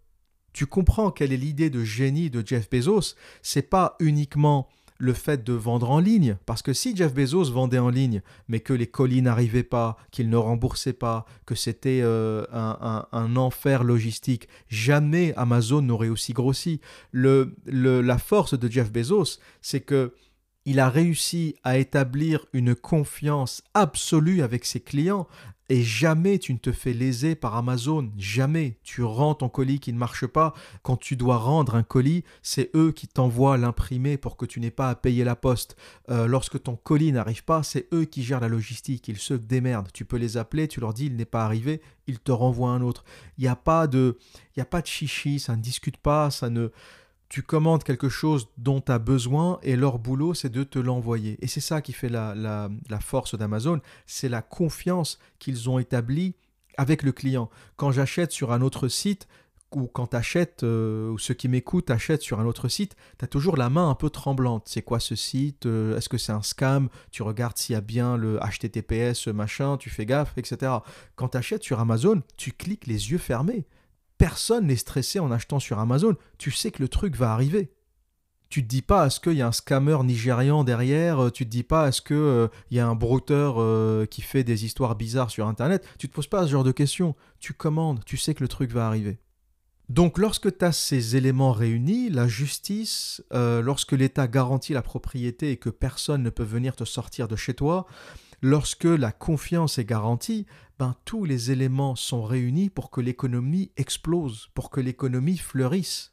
[0.53, 3.15] Tu comprends quelle est l'idée de génie de Jeff Bezos.
[3.43, 4.69] C'est pas uniquement
[5.03, 6.37] le fait de vendre en ligne.
[6.47, 10.31] Parce que si Jeff Bezos vendait en ligne, mais que les colis n'arrivaient pas, qu'il
[10.31, 16.81] ne remboursait pas, que c'était euh, un, enfer logistique, jamais Amazon n'aurait aussi grossi.
[17.11, 20.15] Le, la force de Jeff Bezos, c'est que
[20.65, 25.27] il a réussi à établir une confiance absolue avec ses clients
[25.73, 28.77] et jamais tu ne te fais léser par Amazon, jamais.
[28.83, 30.53] Tu rends ton colis qui ne marche pas.
[30.83, 34.71] Quand tu dois rendre un colis, c'est eux qui t'envoient l'imprimer pour que tu n'aies
[34.71, 35.77] pas à payer la poste.
[36.11, 39.09] Euh, lorsque ton colis n'arrive pas, c'est eux qui gèrent la logistique.
[39.09, 39.89] Ils se démerdent.
[39.95, 42.83] Tu peux les appeler, tu leur dis il n'est pas arrivé, ils te renvoient un
[42.83, 43.03] autre.
[43.39, 44.19] Il n'y a pas de,
[44.59, 46.69] y a pas de chichi, ça ne discute pas, ça ne
[47.33, 51.39] tu commandes quelque chose dont tu as besoin et leur boulot, c'est de te l'envoyer.
[51.41, 56.35] Et c'est ça qui fait la, la, force d'Amazon, c'est la confiance qu'ils ont établie
[56.77, 57.49] avec le client.
[57.77, 59.29] Quand j'achète sur un autre site,
[59.75, 63.25] ou quand tu achètes, euh, ou ceux qui m'écoutent achètent sur un autre site, tu
[63.25, 64.65] as toujours la main un peu tremblante.
[64.67, 65.65] C'est quoi ce site?
[65.65, 66.91] Euh, Est-ce que c'est un scam?
[67.13, 70.71] Tu regardes s'il y a bien le HTTPS, machin, tu fais gaffe, etc.
[71.17, 73.65] Quand tu achètes sur Amazon, tu cliques les yeux fermés
[74.23, 76.15] personne n'est stressé en achetant sur Amazon.
[76.39, 77.73] Tu sais que le truc va arriver.
[78.51, 81.51] Tu te dis pas est-ce qu'il y a un scammer nigérian derrière, euh, tu te
[81.51, 85.31] dis pas est-ce qu'il euh, y a un brouteur euh, qui fait des histoires bizarres
[85.31, 85.85] sur internet.
[85.99, 87.17] Tu te poses pas ce genre de questions.
[87.41, 89.19] Tu commandes, tu sais que le truc va arriver.
[89.89, 95.57] Donc lorsque tu as ces éléments réunis, la justice, lorsque l'État garantit la propriété et
[95.57, 97.89] que personne ne peut venir te sortir de chez toi,
[98.43, 100.47] lorsque la confiance est garantie,
[100.79, 106.13] ben, tous les éléments sont réunis pour que l'économie explose, pour que l'économie fleurisse.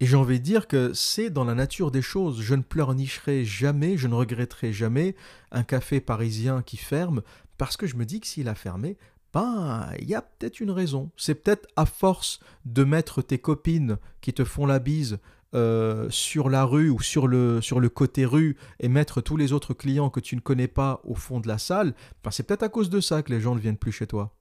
[0.00, 2.40] Et j'ai envie dire que c'est dans la nature des choses.
[2.40, 5.14] Je ne pleurnicherai jamais, je ne regretterai jamais
[5.50, 7.22] un café parisien qui ferme,
[7.58, 8.96] parce que je me dis que s'il a fermé,
[9.32, 11.10] ben, il y a peut-être une raison.
[11.16, 15.18] C'est peut-être à force de mettre tes copines qui te font la bise
[15.54, 19.52] euh, sur la rue ou sur le, sur le côté rue et mettre tous les
[19.52, 21.94] autres clients que tu ne connais pas au fond de la salle,
[22.24, 24.34] ben c'est peut-être à cause de ça que les gens ne viennent plus chez toi.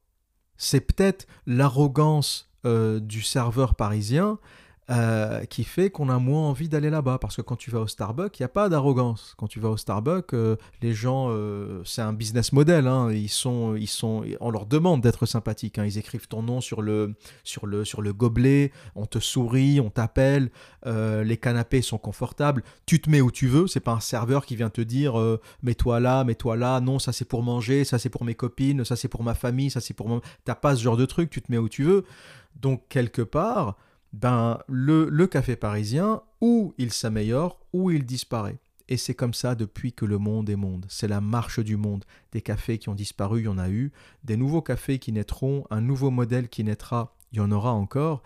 [0.57, 4.39] C'est peut-être l'arrogance euh, du serveur parisien
[4.91, 7.17] euh, qui fait qu'on a moins envie d'aller là-bas.
[7.17, 9.35] Parce que quand tu vas au Starbucks, il n'y a pas d'arrogance.
[9.37, 12.87] Quand tu vas au Starbucks, euh, les gens, euh, c'est un business model.
[12.87, 13.09] Hein.
[13.13, 15.77] ils sont, ils sont, on leur demande d'être sympathiques.
[15.77, 15.85] Hein.
[15.85, 17.13] ils écrivent ton nom sur le,
[17.45, 20.51] sur, le, sur le gobelet, on te sourit, on t'appelle,
[20.85, 22.63] les canapés sont confortables.
[22.85, 23.67] Tu te mets où tu veux.
[23.67, 25.13] C'est pas un serveur qui vient te dire
[25.63, 26.81] mets-toi là, mets-toi là.
[26.81, 29.69] Non, ça c'est pour manger, ça c'est pour mes copines, ça c'est pour ma famille,
[29.69, 30.21] ça c'est pour moi.
[30.43, 31.29] T'as pas ce genre de truc.
[31.29, 32.03] Tu te mets où tu veux.
[32.59, 33.77] Donc quelque part
[34.13, 38.57] ben, le, café parisien, ou il s'améliore, ou il disparaît.
[38.89, 40.85] Et c'est comme ça depuis que le monde est monde.
[40.89, 42.03] C'est la marche du monde.
[42.33, 43.91] Des cafés qui ont disparu, il y en a eu.
[44.25, 48.21] Des nouveaux cafés qui naîtront, un nouveau modèle qui naîtra, il y en aura encore.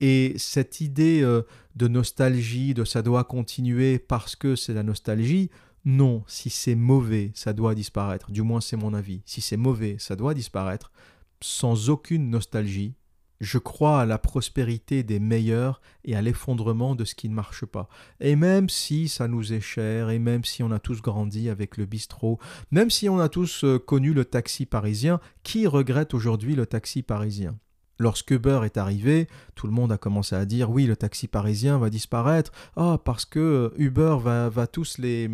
[0.00, 1.42] Et cette idée euh,
[1.76, 5.50] de nostalgie, de ça doit continuer parce que c'est la nostalgie,
[5.84, 8.30] non, si c'est mauvais, ça doit disparaître.
[8.30, 9.22] Du moins, c'est mon avis.
[9.24, 10.92] Si c'est mauvais, ça doit disparaître.
[11.40, 12.94] Sans aucune nostalgie,
[13.40, 17.64] je crois à la prospérité des meilleurs et à l'effondrement de ce qui ne marche
[17.64, 17.88] pas.
[18.20, 21.76] Et même si ça nous est cher, et même si on a tous grandi avec
[21.76, 22.38] le bistrot,
[22.70, 27.02] même si on a tous euh, connu le taxi parisien, qui regrette aujourd'hui le taxi
[27.02, 27.56] parisien?
[27.98, 31.76] Lorsque Uber est arrivé, tout le monde a commencé à dire oui, le taxi parisien
[31.76, 32.50] va disparaître.
[32.74, 35.28] Ah, parce que euh, Uber va, va, tous les,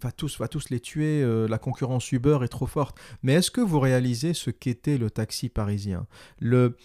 [0.00, 2.98] va, tous, va tous les tuer, euh, la concurrence Uber est trop forte.
[3.22, 6.06] Mais est-ce que vous réalisez ce qu'était le taxi parisien?
[6.38, 6.76] Le,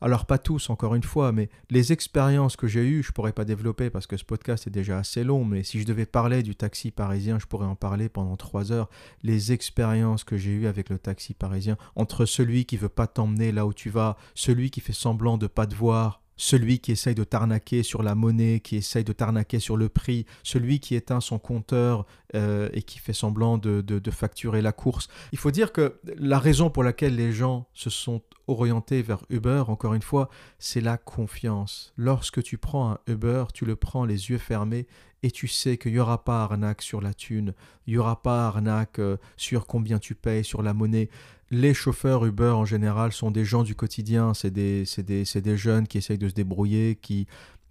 [0.00, 3.44] alors pas tous, encore une fois, mais les expériences que j'ai eues, je pourrais pas
[3.44, 6.54] développer parce que ce podcast est déjà assez long, mais si je devais parler du
[6.54, 8.88] taxi parisien, je pourrais en parler pendant trois heures.
[9.22, 13.50] Les expériences que j'ai eues avec le taxi parisien, entre celui qui veut pas t'emmener
[13.50, 17.14] là où tu vas, celui qui fait semblant de pas te voir, celui qui essaye
[17.14, 21.20] de t'arnaquer sur la monnaie, qui essaye de t'arnaquer sur le prix, celui qui éteint
[21.20, 25.08] son compteur euh, et qui fait semblant de, de, facturer la course.
[25.32, 29.64] Il faut dire que la raison pour laquelle les gens se sont orientés vers Uber,
[29.68, 31.92] encore une fois, c'est la confiance.
[31.96, 34.86] Lorsque tu prends un Uber, tu le prends les yeux fermés
[35.22, 37.52] et tu sais qu'il n'y aura pas arnaque sur la thune,
[37.86, 41.08] il n'y aura pas arnaque euh, sur combien tu payes, sur la monnaie
[41.50, 45.86] les chauffeurs Uber en général sont des gens du quotidien, c'est des, des, des, jeunes
[45.86, 47.26] qui essayent de se débrouiller, qui,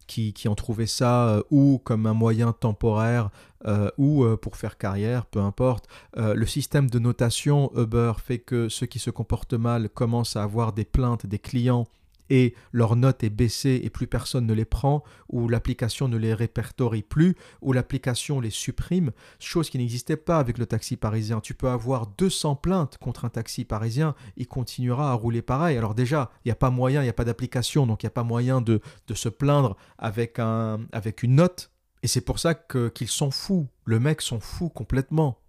[0.07, 3.30] qui, qui ont trouvé ça euh, ou comme un moyen temporaire
[3.65, 5.88] euh, ou euh, pour faire carrière, peu importe.
[6.15, 10.73] le système de notation Uber fait que ceux qui se comportent mal commencent à avoir
[10.73, 11.86] des plaintes des clients
[12.30, 16.34] et leur note est baissée et plus personne ne les prend, ou l'application ne les
[16.34, 21.39] répertorie plus, ou l'application les supprime, chose qui n'existait pas avec le taxi parisien.
[21.39, 25.78] Tu peux avoir 200 plaintes contre un taxi parisien, il continuera à rouler pareil.
[25.78, 28.09] Alors déjà, il n'y a pas moyen, il n'y a pas d'application, donc il n'y
[28.09, 31.71] a pas moyen de, de se plaindre avec, un, avec une note.
[32.03, 33.67] Et c'est pour ça qu'ils s'en fout.
[33.86, 35.39] Le mec s'en fout complètement.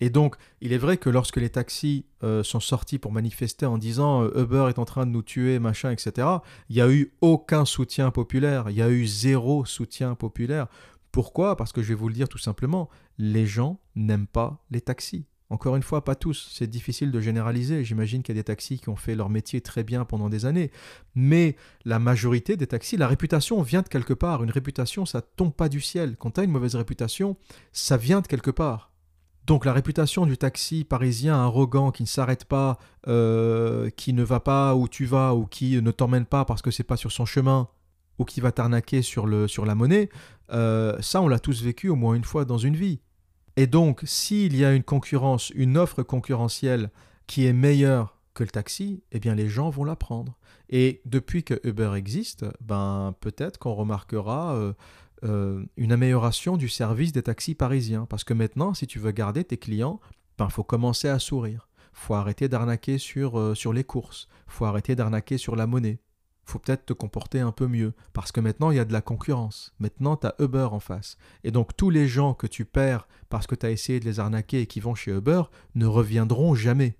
[0.00, 3.78] Et donc, il est vrai que lorsque les taxis euh, sont sortis pour manifester en
[3.78, 6.28] disant euh, Uber est en train de nous tuer, machin, etc.,
[6.68, 10.66] il n'y a eu aucun soutien populaire, il y a eu zéro soutien populaire.
[11.12, 11.56] Pourquoi?
[11.56, 12.88] Parce que je vais vous le dire tout simplement,
[13.18, 15.26] les gens n'aiment pas les taxis.
[15.50, 17.84] Encore une fois, pas tous, c'est difficile de généraliser.
[17.84, 20.46] J'imagine qu'il y a des taxis qui ont fait leur métier très bien pendant des
[20.46, 20.72] années.
[21.14, 24.42] Mais la majorité des taxis, la réputation vient de quelque part.
[24.42, 26.16] Une réputation, ça tombe pas du ciel.
[26.16, 27.36] Quand tu as une mauvaise réputation,
[27.72, 28.90] ça vient de quelque part.
[29.46, 32.78] Donc la réputation du taxi parisien arrogant qui ne s'arrête pas,
[33.08, 36.70] euh, qui ne va pas où tu vas ou qui ne t'emmène pas parce que
[36.70, 37.68] c'est pas sur son chemin
[38.18, 40.08] ou qui va t'arnaquer sur, sur la monnaie,
[40.52, 43.00] euh, ça on l'a tous vécu au moins une fois dans une vie.
[43.56, 46.90] Et donc s'il y a une concurrence, une offre concurrentielle
[47.26, 50.38] qui est meilleure que le taxi, eh bien les gens vont la prendre.
[50.70, 54.72] Et depuis que Uber existe, ben peut-être qu'on remarquera euh,
[55.24, 58.06] euh, une amélioration du service des taxis parisiens.
[58.06, 61.68] Parce que maintenant, si tu veux garder tes clients, il ben, faut commencer à sourire.
[61.92, 64.28] faut arrêter d'arnaquer sur, euh, les courses.
[64.46, 66.00] faut arrêter d'arnaquer sur la monnaie.
[66.46, 67.94] faut peut-être te comporter un peu mieux.
[68.12, 69.74] Parce que maintenant, il y a de la concurrence.
[69.78, 71.16] Maintenant, tu as Uber en face.
[71.42, 74.20] Et donc, tous les gens que tu perds parce que tu as essayé de les
[74.20, 75.42] arnaquer et qui vont chez Uber
[75.74, 76.98] ne reviendront jamais.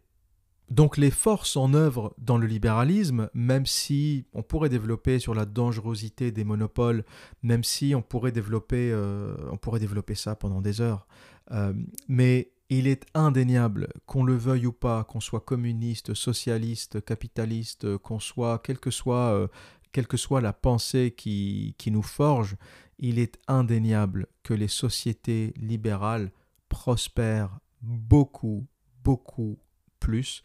[0.70, 5.44] Donc les forces en œuvre dans le libéralisme, même si on pourrait développer sur la
[5.44, 7.04] dangerosité des monopoles,
[7.42, 11.06] même si on pourrait développer, euh, on pourrait développer ça pendant des heures,
[11.50, 11.74] euh,
[12.08, 18.18] mais il est indéniable, qu'on le veuille ou pas, qu'on soit communiste, socialiste, capitaliste, qu'on
[18.18, 19.48] soit, quelle que soit, euh,
[19.92, 22.56] quelle que soit la pensée qui, qui nous forge,
[22.98, 26.32] il est indéniable que les sociétés libérales
[26.70, 28.66] prospèrent beaucoup,
[29.04, 29.58] beaucoup
[30.00, 30.42] plus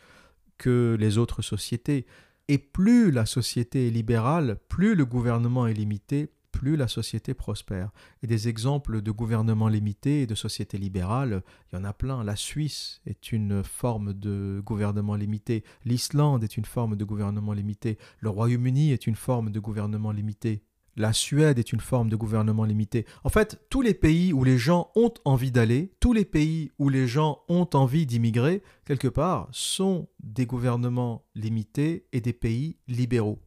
[0.58, 2.06] que les autres sociétés.
[2.48, 7.92] Et plus la société est libérale, plus le gouvernement est limité, plus la société prospère.
[8.24, 12.24] Et des exemples de gouvernement limité et de société libérale, il y en a plein.
[12.24, 17.98] La Suisse est une forme de gouvernement limité, l'Islande est une forme de gouvernement limité,
[18.20, 20.64] le Royaume-Uni est une forme de gouvernement limité.
[21.00, 23.06] La Suède est une forme de gouvernement limité.
[23.24, 26.90] En fait, tous les pays où les gens ont envie d'aller, tous les pays où
[26.90, 33.40] les gens ont envie d'immigrer, quelque part, sont des gouvernements limités et des pays libéraux.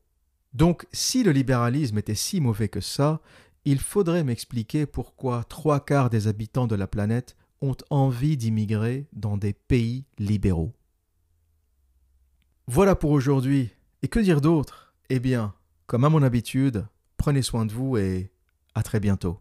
[0.54, 3.20] Donc, si le libéralisme était si mauvais que ça,
[3.66, 9.36] il faudrait m'expliquer pourquoi trois quarts des habitants de la planète ont envie d'immigrer dans
[9.36, 10.72] des pays libéraux.
[12.66, 13.72] Voilà pour aujourd'hui.
[14.00, 14.94] Et que dire d'autre?
[15.10, 15.52] Eh bien,
[15.86, 16.86] comme à mon habitude,
[17.22, 18.32] Prenez soin de vous et
[18.74, 19.38] à très bientôt.